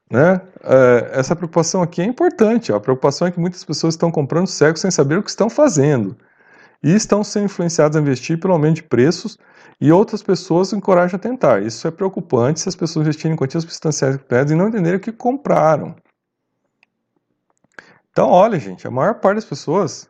[0.10, 2.74] né, é, essa preocupação aqui é importante.
[2.74, 6.18] A preocupação é que muitas pessoas estão comprando cegos sem saber o que estão fazendo.
[6.84, 9.38] E estão sendo influenciadas a investir pelo aumento de preços
[9.80, 11.62] e outras pessoas encorajam a tentar.
[11.62, 15.12] Isso é preocupante se as pessoas investirem em quantias substanciais e não entenderem o que
[15.12, 15.96] compraram.
[18.12, 20.10] Então, olha, gente, a maior parte das pessoas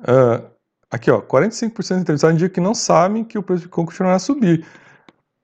[0.00, 0.58] uh,
[0.90, 4.16] Aqui, ó, 45% dos entrevistados indicam que não sabem que o preço de Bitcoin continuará
[4.16, 4.66] a subir.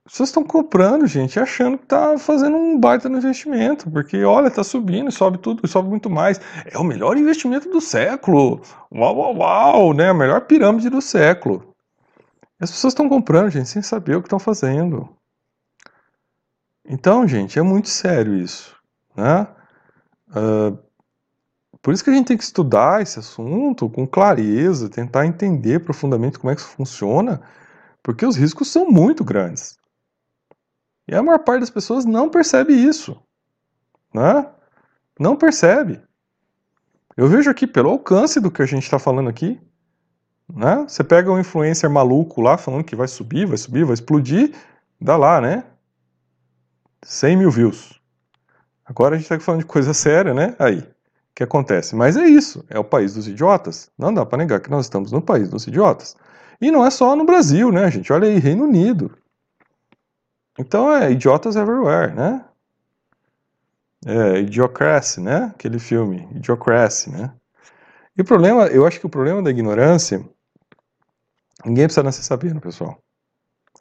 [0.06, 4.62] Pessoas estão comprando, gente, achando que está fazendo um baita no investimento, porque olha, está
[4.62, 6.38] subindo, sobe tudo, sobe muito mais.
[6.66, 8.60] É o melhor investimento do século.
[8.92, 10.10] Uau, uau, uau, né?
[10.10, 11.74] A melhor pirâmide do século.
[12.60, 15.08] As pessoas estão comprando, gente, sem saber o que estão fazendo.
[16.86, 18.76] Então, gente, é muito sério isso,
[19.16, 19.46] né?
[20.28, 20.78] Uh,
[21.80, 26.38] por isso que a gente tem que estudar esse assunto com clareza, tentar entender profundamente
[26.38, 27.40] como é que isso funciona,
[28.02, 29.78] porque os riscos são muito grandes.
[31.06, 33.20] E a maior parte das pessoas não percebe isso.
[34.12, 34.46] Né?
[35.18, 36.00] Não percebe.
[37.16, 39.60] Eu vejo aqui pelo alcance do que a gente está falando aqui.
[40.52, 40.84] Né?
[40.88, 44.54] Você pega um influencer maluco lá falando que vai subir, vai subir, vai explodir,
[45.00, 45.64] dá lá, né?
[47.02, 48.00] 100 mil views.
[48.84, 50.54] Agora a gente está falando de coisa séria, né?
[50.58, 50.86] Aí
[51.34, 51.96] que acontece.
[51.96, 53.90] Mas é isso, é o país dos idiotas.
[53.98, 56.16] Não dá para negar que nós estamos no país dos idiotas.
[56.60, 58.12] E não é só no Brasil, né, gente?
[58.12, 59.10] Olha aí, Reino Unido.
[60.58, 62.44] Então é idiotas everywhere, né?
[64.06, 65.52] É, Idiocracy, né?
[65.54, 67.32] Aquele filme, Idiocracy, né?
[68.16, 70.24] E o problema, eu acho que o problema da ignorância,
[71.64, 72.98] ninguém precisa nascer sabendo, pessoal.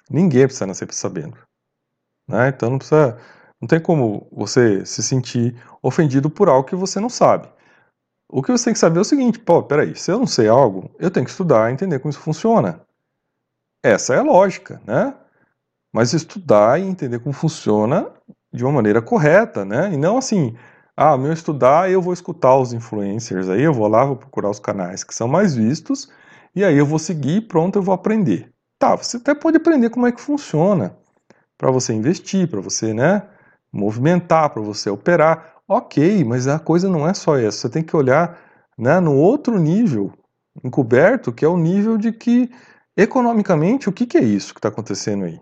[0.09, 1.37] Ninguém precisa nascer sabendo.
[2.27, 2.49] Né?
[2.49, 3.17] Então não precisa
[3.63, 7.47] não tem como você se sentir ofendido por algo que você não sabe.
[8.27, 10.49] O que você tem que saber é o seguinte: pô, peraí, se eu não sei
[10.49, 12.81] algo, eu tenho que estudar e entender como isso funciona.
[13.81, 15.15] Essa é a lógica, né?
[15.93, 18.11] Mas estudar e entender como funciona
[18.51, 19.93] de uma maneira correta, né?
[19.93, 20.55] E não assim,
[20.97, 24.59] ah, meu estudar, eu vou escutar os influencers, aí eu vou lá, vou procurar os
[24.59, 26.09] canais que são mais vistos,
[26.55, 28.51] e aí eu vou seguir pronto, eu vou aprender.
[28.79, 30.95] Tá, você até pode aprender como é que funciona,
[31.57, 33.23] para você investir, para você, né,
[33.71, 35.53] movimentar, para você operar.
[35.67, 37.59] Ok, mas a coisa não é só essa.
[37.59, 38.37] Você tem que olhar
[38.77, 40.11] né, no outro nível
[40.63, 42.51] encoberto, que é o nível de que,
[42.97, 45.39] economicamente, o que, que é isso que está acontecendo aí?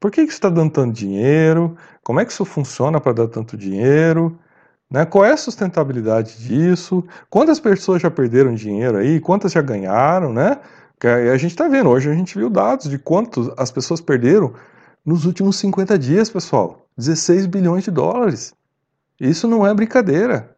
[0.00, 1.76] Por que, que está dando tanto dinheiro?
[2.02, 4.38] Como é que isso funciona para dar tanto dinheiro?
[4.90, 5.04] Né?
[5.04, 7.04] Qual é a sustentabilidade disso?
[7.28, 9.20] Quantas pessoas já perderam dinheiro aí?
[9.20, 10.58] Quantas já ganharam, né?
[11.32, 14.54] A gente está vendo, hoje a gente viu dados de quanto as pessoas perderam
[15.04, 16.86] nos últimos 50 dias, pessoal.
[16.96, 18.54] 16 bilhões de dólares.
[19.18, 20.56] Isso não é brincadeira.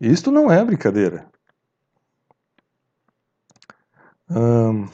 [0.00, 1.26] Isto não é brincadeira.
[4.30, 4.88] Hum,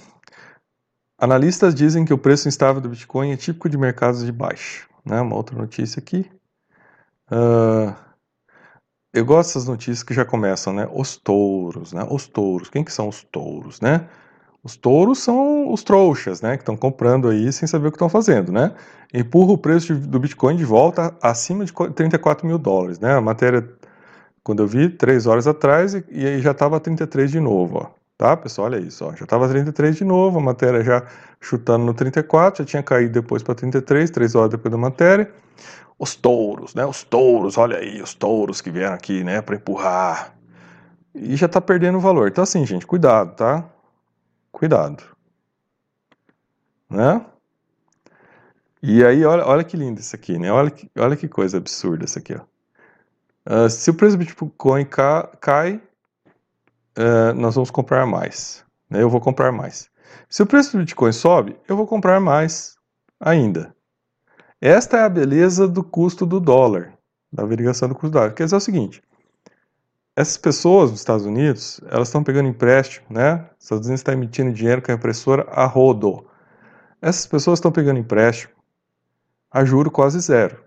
[1.22, 4.84] analistas dizem que o preço instável do Bitcoin é típico de mercados de baixa.
[5.04, 5.20] Né?
[5.20, 6.28] Uma outra notícia aqui.
[7.30, 7.94] Uh,
[9.14, 10.88] eu gosto dessas notícias que já começam, né?
[10.92, 12.04] Os touros, né?
[12.10, 12.68] Os touros.
[12.68, 14.08] Quem que são os touros, né?
[14.64, 16.56] Os touros são os trouxas, né?
[16.56, 18.74] Que estão comprando aí sem saber o que estão fazendo, né?
[19.14, 23.14] Empurra o preço do Bitcoin de volta acima de 34 mil dólares, né?
[23.14, 23.68] A matéria,
[24.42, 28.01] quando eu vi, três horas atrás, e, e aí já estava 33 de novo, ó.
[28.22, 28.68] Tá, pessoal?
[28.68, 29.16] Olha isso, ó.
[29.16, 31.04] Já estava 33 de novo, a matéria já
[31.40, 35.28] chutando no 34, já tinha caído depois para 33, três horas depois da matéria.
[35.98, 36.86] Os touros, né?
[36.86, 39.42] Os touros, olha aí, os touros que vieram aqui, né?
[39.42, 40.36] Para empurrar.
[41.12, 42.28] E já está perdendo valor.
[42.28, 43.68] Então, assim, gente, cuidado, tá?
[44.52, 45.02] Cuidado.
[46.88, 47.26] Né?
[48.80, 50.52] E aí, olha, olha que lindo isso aqui, né?
[50.52, 52.42] Olha que, olha que coisa absurda isso aqui, ó.
[53.52, 55.82] Uh, se o preço do Bitcoin ca, cai,
[56.98, 58.64] uh, nós vamos comprar mais.
[58.88, 59.02] Né?
[59.02, 59.90] Eu vou comprar mais.
[60.28, 62.76] Se o preço do Bitcoin sobe, eu vou comprar mais
[63.20, 63.74] ainda.
[64.60, 66.94] Esta é a beleza do custo do dólar,
[67.32, 68.32] da averiguação do custo do dólar.
[68.32, 69.02] Quer dizer o seguinte,
[70.14, 73.48] essas pessoas nos Estados Unidos, elas estão pegando empréstimo, né?
[73.58, 76.26] Os Estados Unidos está emitindo dinheiro com a impressora a rodo.
[77.00, 78.52] Essas pessoas estão pegando empréstimo
[79.50, 80.62] a juro quase zero.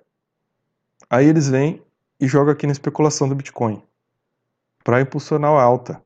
[1.10, 1.82] Aí eles vêm
[2.20, 3.82] e jogam aqui na especulação do Bitcoin
[4.84, 6.05] para impulsionar a alta.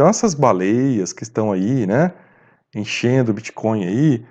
[0.00, 2.14] Então essas baleias que estão aí, né,
[2.74, 4.24] enchendo o Bitcoin aí,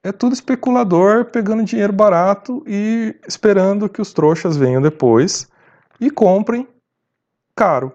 [0.00, 5.48] é tudo especulador pegando dinheiro barato e esperando que os trouxas venham depois
[5.98, 6.68] e comprem
[7.56, 7.92] caro.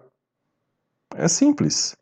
[1.15, 1.95] É simples.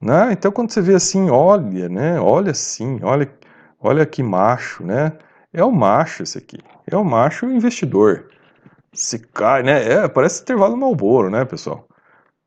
[0.00, 0.32] Né?
[0.32, 2.18] Então quando você vê assim, olha, né?
[2.18, 3.30] Olha assim, olha,
[3.78, 5.12] olha que macho, né?
[5.52, 6.56] É o macho esse aqui.
[6.86, 8.30] É o macho investidor.
[8.94, 9.86] Se cai, né?
[9.86, 11.86] É, parece intervalo Malboro, né, pessoal?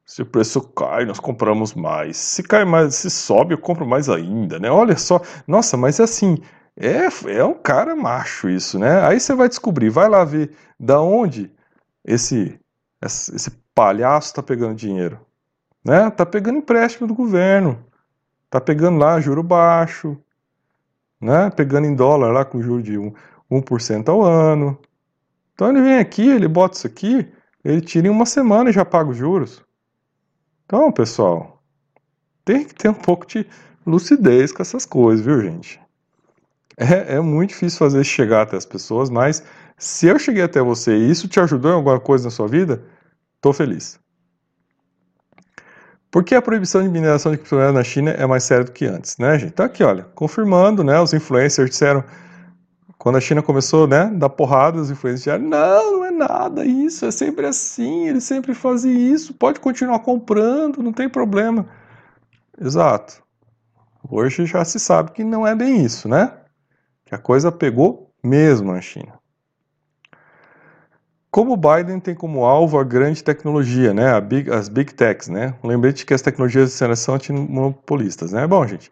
[0.05, 2.17] Se o preço cai, nós compramos mais.
[2.17, 4.69] Se cai mais, se sobe, eu compro mais ainda, né?
[4.69, 5.19] Olha só.
[5.47, 6.37] Nossa, mas é assim,
[6.77, 9.01] é, é um cara macho isso, né?
[9.05, 11.51] Aí você vai descobrir, vai lá ver da onde
[12.03, 12.59] esse
[13.01, 15.19] esse palhaço está pegando dinheiro?
[15.83, 16.09] Né?
[16.09, 17.83] Tá pegando empréstimo do governo,
[18.49, 20.17] tá pegando lá juro baixo,
[21.21, 21.49] né?
[21.51, 22.97] Pegando em dólar lá com juro de
[23.51, 24.79] 1%, 1 ao ano.
[25.53, 27.27] Então ele vem aqui, ele bota isso aqui,
[27.63, 29.64] ele tira em uma semana e já paga os juros.
[30.65, 31.61] Então, pessoal,
[32.43, 33.45] tem que ter um pouco de
[33.85, 35.79] lucidez com essas coisas, viu, gente?
[36.77, 39.43] É, é muito difícil fazer chegar até as pessoas, mas
[39.77, 42.83] se eu cheguei até você e isso te ajudou em alguma coisa na sua vida,
[43.35, 43.99] estou feliz.
[46.09, 48.85] Por que a proibição de mineração de criptomoedas na China é mais séria do que
[48.85, 49.51] antes, né, gente?
[49.51, 52.03] Então aqui, olha, confirmando, né, os influencers disseram,
[52.97, 57.45] quando a China começou, né, dar porrada, os influencers disseram, não, nada isso, é sempre
[57.45, 61.67] assim, eles sempre fazem isso, pode continuar comprando, não tem problema.
[62.59, 63.23] Exato.
[64.09, 66.31] Hoje já se sabe que não é bem isso, né?
[67.05, 69.13] Que a coisa pegou mesmo na China.
[71.29, 75.53] Como o Biden tem como alvo a grande tecnologia, né, big, as big techs, né?
[75.61, 78.47] Lembrete que as tecnologias de são antimonopolistas, né?
[78.47, 78.89] Bom, gente,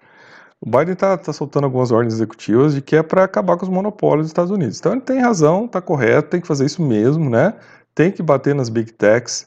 [0.65, 3.69] o Biden está tá soltando algumas ordens executivas de que é para acabar com os
[3.69, 4.79] monopólios dos Estados Unidos.
[4.79, 7.53] Então ele tem razão, está correto, tem que fazer isso mesmo, né?
[7.93, 9.45] Tem que bater nas big techs,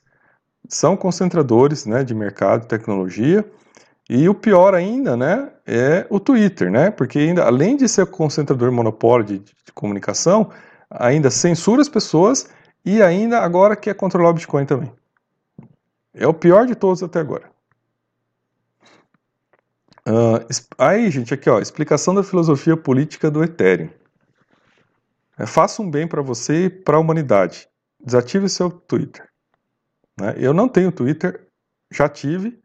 [0.69, 3.43] são concentradores, né, de mercado tecnologia.
[4.11, 6.91] E o pior ainda, né, é o Twitter, né?
[6.91, 10.51] Porque ainda além de ser concentrador monopólio de, de comunicação,
[10.91, 12.51] ainda censura as pessoas
[12.85, 14.93] e ainda agora quer controlar o Bitcoin também.
[16.13, 17.56] É o pior de todos até agora.
[20.07, 20.47] Uh,
[20.79, 23.91] aí, gente, aqui ó, explicação da filosofia política do Ethereum.
[25.39, 27.69] É, faça um bem para você e para a humanidade.
[28.01, 29.29] Desative seu Twitter.
[30.19, 30.35] Né?
[30.39, 31.49] Eu não tenho Twitter,
[31.91, 32.59] já tive,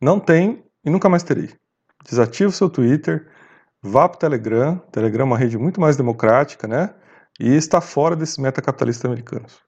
[0.00, 1.50] não tenho e nunca mais terei.
[2.04, 3.28] Desative o seu Twitter,
[3.80, 4.78] vá para o Telegram.
[4.90, 6.92] Telegram é uma rede muito mais democrática, né?
[7.38, 9.60] e está fora desses metacapitalistas americanos.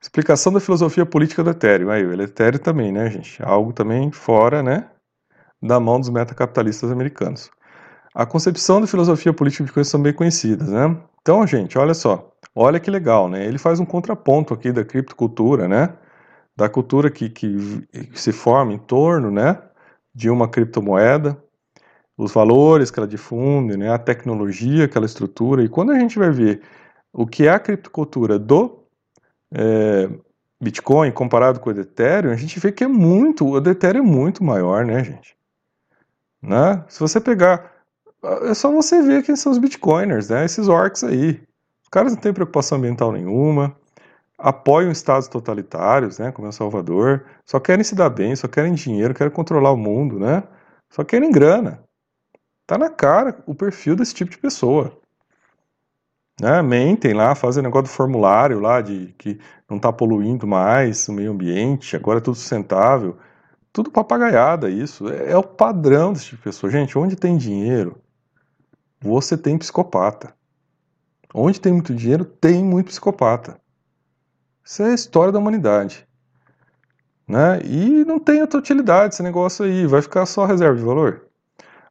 [0.00, 1.90] Explicação da filosofia política do Ethereum.
[1.90, 3.42] Aí, o Ethereum também, né, gente?
[3.42, 4.88] Algo também fora, né,
[5.62, 7.50] da mão dos metacapitalistas americanos.
[8.14, 10.96] A concepção da filosofia política de coisas são bem conhecidas, né?
[11.20, 12.32] Então, gente, olha só.
[12.54, 13.44] Olha que legal, né?
[13.44, 15.92] Ele faz um contraponto aqui da criptocultura, né?
[16.56, 19.60] da cultura que, que, se forma em torno, né,
[20.14, 21.36] de uma criptomoeda,
[22.16, 26.18] os valores que ela difunde, né, a tecnologia que ela estrutura, e quando a gente
[26.18, 26.62] vai ver
[27.12, 28.84] o que é a criptocultura do
[29.52, 30.08] é,
[30.58, 34.42] Bitcoin comparado com o Ethereum, a gente vê que é muito, o Ethereum é muito
[34.42, 35.35] maior, né, gente?
[36.46, 36.84] Né?
[36.88, 37.72] Se você pegar,
[38.42, 41.42] é só você ver quem são os Bitcoiners, né, esses orcs aí.
[41.82, 43.76] Os caras não têm preocupação ambiental nenhuma,
[44.38, 49.12] apoiam estados totalitários, né, como El Salvador, só querem se dar bem, só querem dinheiro,
[49.12, 50.44] querem controlar o mundo, né?
[50.88, 51.82] Só querem grana.
[52.64, 54.96] Tá na cara o perfil desse tipo de pessoa.
[56.40, 56.62] Né?
[56.62, 61.32] Mentem lá, fazem negócio do formulário lá de que não tá poluindo mais o meio
[61.32, 63.16] ambiente, agora é tudo sustentável.
[63.76, 65.06] Tudo papagaiada isso.
[65.06, 66.72] É, é o padrão desse tipo de pessoa.
[66.72, 67.98] Gente, onde tem dinheiro,
[68.98, 70.32] você tem psicopata.
[71.34, 73.60] Onde tem muito dinheiro, tem muito psicopata.
[74.64, 76.08] Isso é a história da humanidade.
[77.28, 77.60] Né?
[77.66, 81.26] E não tem outra utilidade esse negócio aí, vai ficar só reserva de valor.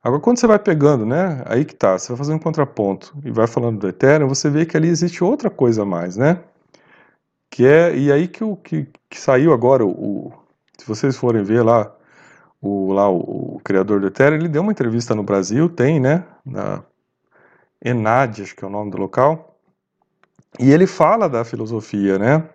[0.04, 3.30] Agora, quando você vai pegando, né, aí que tá, você vai fazer um contraponto e
[3.30, 6.40] vai falando do Ethereum, você vê que ali existe outra coisa a mais, né?
[7.48, 10.34] Que é, e aí que, o, que, que saiu agora, o,
[10.78, 11.94] se vocês forem ver lá,
[12.62, 16.26] o, lá o, o, criador do Ethereum, ele deu uma entrevista no Brasil, tem, né,
[16.46, 16.84] na
[17.84, 19.58] Enad, acho que é o nome do local,
[20.60, 22.50] e ele fala da filosofia, né,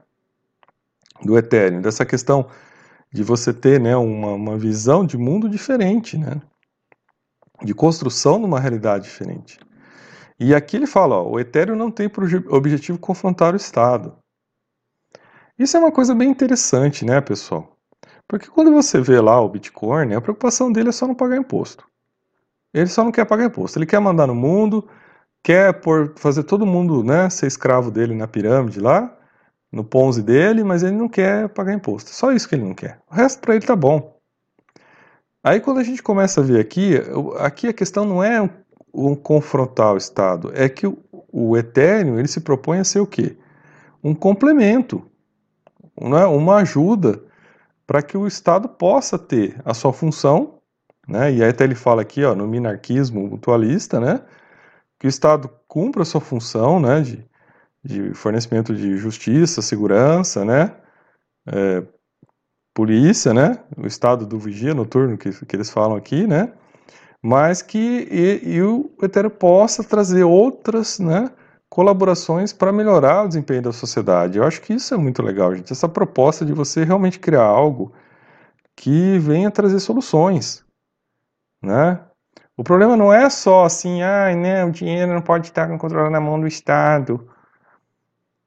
[1.25, 2.49] do Ethereum, dessa questão
[3.13, 6.41] de você ter, né, uma, uma visão de mundo diferente, né,
[7.63, 9.59] de construção numa realidade diferente.
[10.39, 14.17] E aqui ele fala, ó, o Ethereum não tem por objetivo confrontar o Estado.
[15.59, 17.70] Isso é uma coisa bem interessante, né, pessoal?
[18.31, 21.85] Porque quando você vê lá o Bitcoin, a preocupação dele é só não pagar imposto.
[22.73, 23.77] Ele só não quer pagar imposto.
[23.77, 24.89] Ele quer mandar no mundo,
[25.43, 29.13] quer por, fazer todo mundo né, ser escravo dele na pirâmide lá,
[29.73, 32.11] no Ponzi dele, mas ele não quer pagar imposto.
[32.11, 33.01] Só isso que ele não quer.
[33.11, 34.17] O resto para ele tá bom.
[35.43, 37.03] Aí quando a gente começa a ver aqui,
[37.37, 38.49] aqui a questão não é um,
[38.95, 40.97] um confrontar o Estado, é que o,
[41.33, 43.37] o Ethereum ele se propõe a ser o quê?
[44.05, 45.05] Um complemento,
[46.01, 46.27] é?
[46.27, 47.29] uma ajuda
[47.91, 50.61] para que o Estado possa ter a sua função,
[51.09, 51.33] né?
[51.33, 54.21] e aí até ele fala aqui ó, no minarquismo mutualista, né?
[54.97, 57.01] que o Estado cumpra a sua função né?
[57.01, 57.27] de,
[57.83, 60.77] de fornecimento de justiça, segurança, né?
[61.49, 61.83] É,
[62.73, 63.59] polícia, né?
[63.77, 66.53] O estado do vigia noturno que, que eles falam aqui, né?
[67.21, 71.29] Mas que e, e o Ethereum possa trazer outras, né?
[71.71, 74.37] Colaborações para melhorar o desempenho da sociedade.
[74.37, 75.73] Eu acho que isso é muito legal, gente.
[75.73, 77.93] Essa proposta de você realmente criar algo
[78.77, 80.65] que venha trazer soluções,
[81.63, 82.01] né?
[82.57, 86.21] O problema não é só assim, ah, né, o dinheiro não pode estar controlado na
[86.21, 87.27] mão do Estado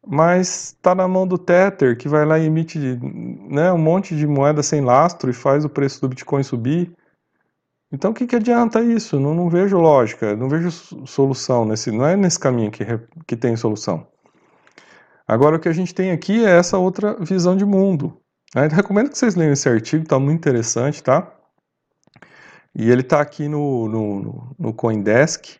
[0.05, 4.27] mas está na mão do Tether, que vai lá e emite né, um monte de
[4.27, 6.91] moeda sem lastro e faz o preço do Bitcoin subir.
[7.93, 9.19] Então, o que, que adianta isso?
[9.19, 10.71] Não, não vejo lógica, não vejo
[11.05, 11.63] solução.
[11.63, 12.83] Nesse, não é nesse caminho que,
[13.27, 14.07] que tem solução.
[15.27, 18.19] Agora, o que a gente tem aqui é essa outra visão de mundo.
[18.55, 21.31] Eu recomendo que vocês leiam esse artigo, está muito interessante, tá?
[22.75, 25.59] E ele está aqui no, no, no Coindesk.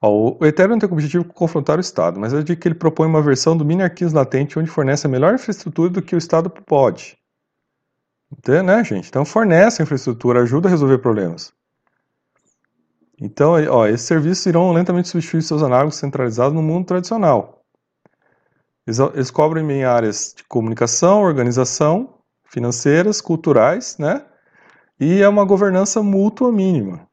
[0.00, 3.06] Ó, o Ethereum tem como objetivo confrontar o Estado, mas eu digo que ele propõe
[3.06, 6.48] uma versão do mini arquivos latente onde fornece a melhor infraestrutura do que o Estado
[6.48, 7.21] pode.
[8.32, 9.08] Então, né, gente?
[9.08, 11.52] Então fornece infraestrutura, ajuda a resolver problemas.
[13.20, 17.62] Então, ó, esses serviços irão lentamente substituir seus análogos centralizados no mundo tradicional.
[18.86, 22.14] Eles, eles cobrem em áreas de comunicação, organização,
[22.44, 24.24] financeiras, culturais, né?
[24.98, 27.06] E é uma governança mútua mínima.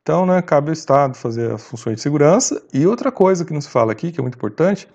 [0.00, 2.62] Então, né, cabe ao Estado fazer as funções de segurança.
[2.72, 4.88] E outra coisa que nos fala aqui, que é muito importante,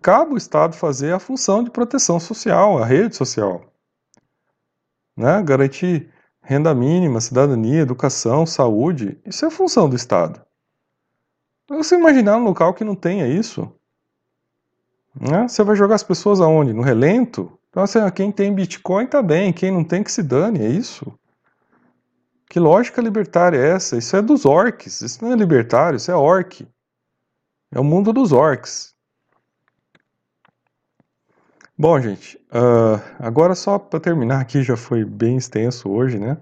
[0.00, 3.71] cabe ao Estado fazer a função de proteção social, a rede social.
[5.22, 5.40] Né?
[5.40, 6.10] Garantir
[6.42, 10.42] renda mínima, cidadania, educação, saúde, isso é função do Estado.
[11.68, 13.72] Você imaginar um local que não tenha isso,
[15.18, 15.46] né?
[15.46, 16.72] você vai jogar as pessoas aonde?
[16.72, 17.56] No relento?
[17.70, 21.16] Então, assim, quem tem Bitcoin está bem, quem não tem que se dane, é isso.
[22.50, 23.96] Que lógica libertária é essa?
[23.96, 25.02] Isso é dos orcs.
[25.02, 26.68] Isso não é libertário, isso é orc.
[27.70, 28.91] É o mundo dos orcs.
[31.78, 36.36] Bom, gente, uh, agora só para terminar aqui, já foi bem extenso hoje, né?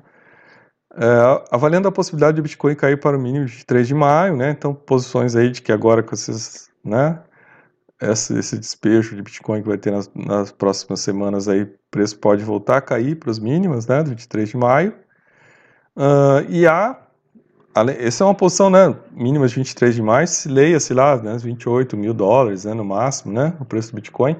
[0.92, 4.50] Uh, avaliando a possibilidade de Bitcoin cair para o mínimo de 3 de maio, né?
[4.50, 7.22] Então, posições aí de que agora com esses, né?
[8.02, 12.18] Esse, esse despejo de Bitcoin que vai ter nas, nas próximas semanas aí, o preço
[12.18, 14.02] pode voltar a cair para os mínimos, né?
[14.02, 14.94] Do 23 de maio.
[15.96, 16.98] Uh, e há,
[17.98, 22.14] essa é uma posição né, mínima de 23 de maio, leia-se lá, né, 28 mil
[22.14, 24.36] dólares né, no máximo, né, o preço do Bitcoin.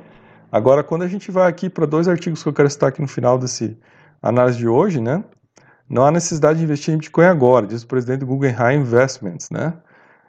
[0.51, 3.09] Agora, quando a gente vai aqui para dois artigos que eu quero citar aqui no
[3.09, 3.79] final desse
[4.21, 5.25] análise de hoje, né?
[5.89, 9.75] Não há necessidade de investir em Bitcoin agora, diz o presidente do Guggenheim Investments, né?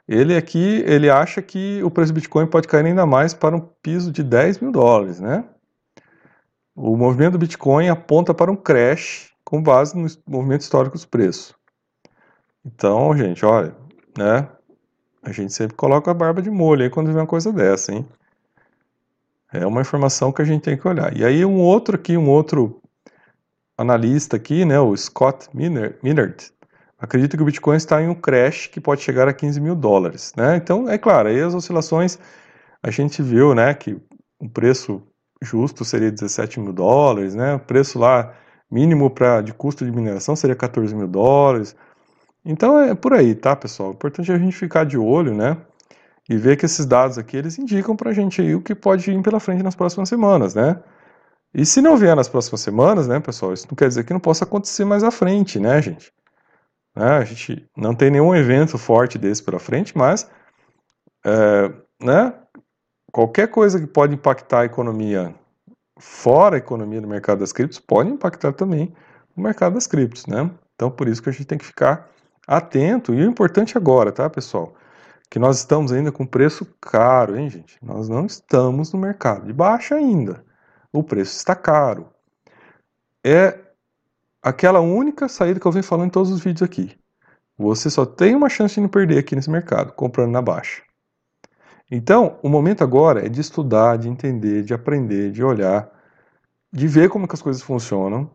[0.08, 3.60] Ele aqui, ele acha que o preço do Bitcoin pode cair ainda mais para um
[3.82, 5.44] piso de 10 mil dólares, né?
[6.74, 11.54] O movimento do Bitcoin aponta para um crash com base no movimento histórico dos preços.
[12.64, 13.74] Então, gente, olha,
[14.16, 14.48] né?
[15.22, 18.06] A gente sempre coloca a barba de molho aí quando vê uma coisa dessa, hein?
[19.52, 21.16] É uma informação que a gente tem que olhar.
[21.16, 22.80] E aí um outro aqui, um outro
[23.76, 26.52] analista aqui, né, o Scott Minard,
[26.98, 30.32] acredita que o Bitcoin está em um crash que pode chegar a 15 mil dólares,
[30.36, 30.56] né?
[30.56, 32.18] Então, é claro, aí as oscilações,
[32.82, 34.00] a gente viu, né, que
[34.38, 35.02] o preço
[35.42, 37.54] justo seria 17 mil dólares, né?
[37.54, 38.32] O preço lá
[38.70, 41.76] mínimo para de custo de mineração seria 14 mil dólares.
[42.44, 43.90] Então é por aí, tá, pessoal?
[43.90, 45.56] O importante é a gente ficar de olho, né?
[46.28, 49.10] E ver que esses dados aqui eles indicam para a gente aí o que pode
[49.10, 50.80] ir pela frente nas próximas semanas, né?
[51.54, 54.20] E se não vier nas próximas semanas, né, pessoal, isso não quer dizer que não
[54.20, 56.12] possa acontecer mais à frente, né, gente?
[56.96, 60.30] É, a gente não tem nenhum evento forte desse pela frente, mas,
[61.24, 61.70] é,
[62.02, 62.34] né,
[63.12, 65.34] qualquer coisa que pode impactar a economia
[65.98, 68.92] fora a economia do mercado das criptos pode impactar também
[69.36, 70.50] o mercado das criptos, né?
[70.74, 72.10] Então, por isso que a gente tem que ficar
[72.46, 73.14] atento.
[73.14, 74.74] E o importante agora, tá, pessoal?
[75.32, 77.78] Que nós estamos ainda com preço caro, hein, gente?
[77.82, 80.44] Nós não estamos no mercado de baixa ainda.
[80.92, 82.06] O preço está caro.
[83.24, 83.58] É
[84.42, 86.94] aquela única saída que eu venho falando em todos os vídeos aqui.
[87.56, 90.82] Você só tem uma chance de não perder aqui nesse mercado, comprando na baixa.
[91.90, 95.90] Então, o momento agora é de estudar, de entender, de aprender, de olhar,
[96.70, 98.30] de ver como que as coisas funcionam.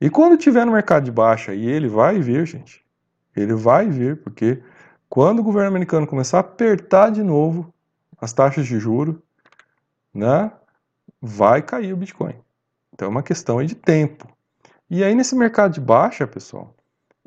[0.00, 2.84] E quando tiver no mercado de baixa, e ele vai vir, gente,
[3.34, 4.62] ele vai vir, porque
[5.14, 7.72] quando o governo americano começar a apertar de novo
[8.20, 9.22] as taxas de juro,
[10.12, 10.50] né,
[11.22, 12.34] vai cair o Bitcoin.
[12.92, 14.26] Então é uma questão de tempo.
[14.90, 16.74] E aí nesse mercado de baixa, pessoal,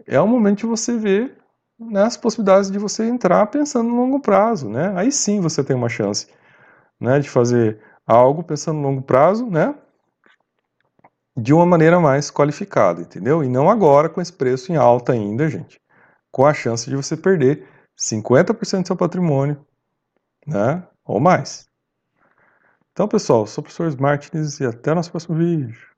[0.06, 1.38] é o momento de você ver
[1.80, 4.92] né, as possibilidades de você entrar pensando no longo prazo, né?
[4.94, 6.28] Aí sim você tem uma chance,
[7.00, 9.74] né, de fazer algo pensando no longo prazo, né?
[11.38, 13.46] De uma maneira mais qualificada, entendeu?
[13.46, 15.80] E não agora com esse preço em alta ainda, gente,
[16.30, 19.66] com a chance de você perder 50% do seu patrimônio,
[20.46, 20.88] né?
[21.04, 21.68] Ou mais.
[22.92, 25.97] Então, pessoal, sou o professor Martins e até o nosso próximo vídeo.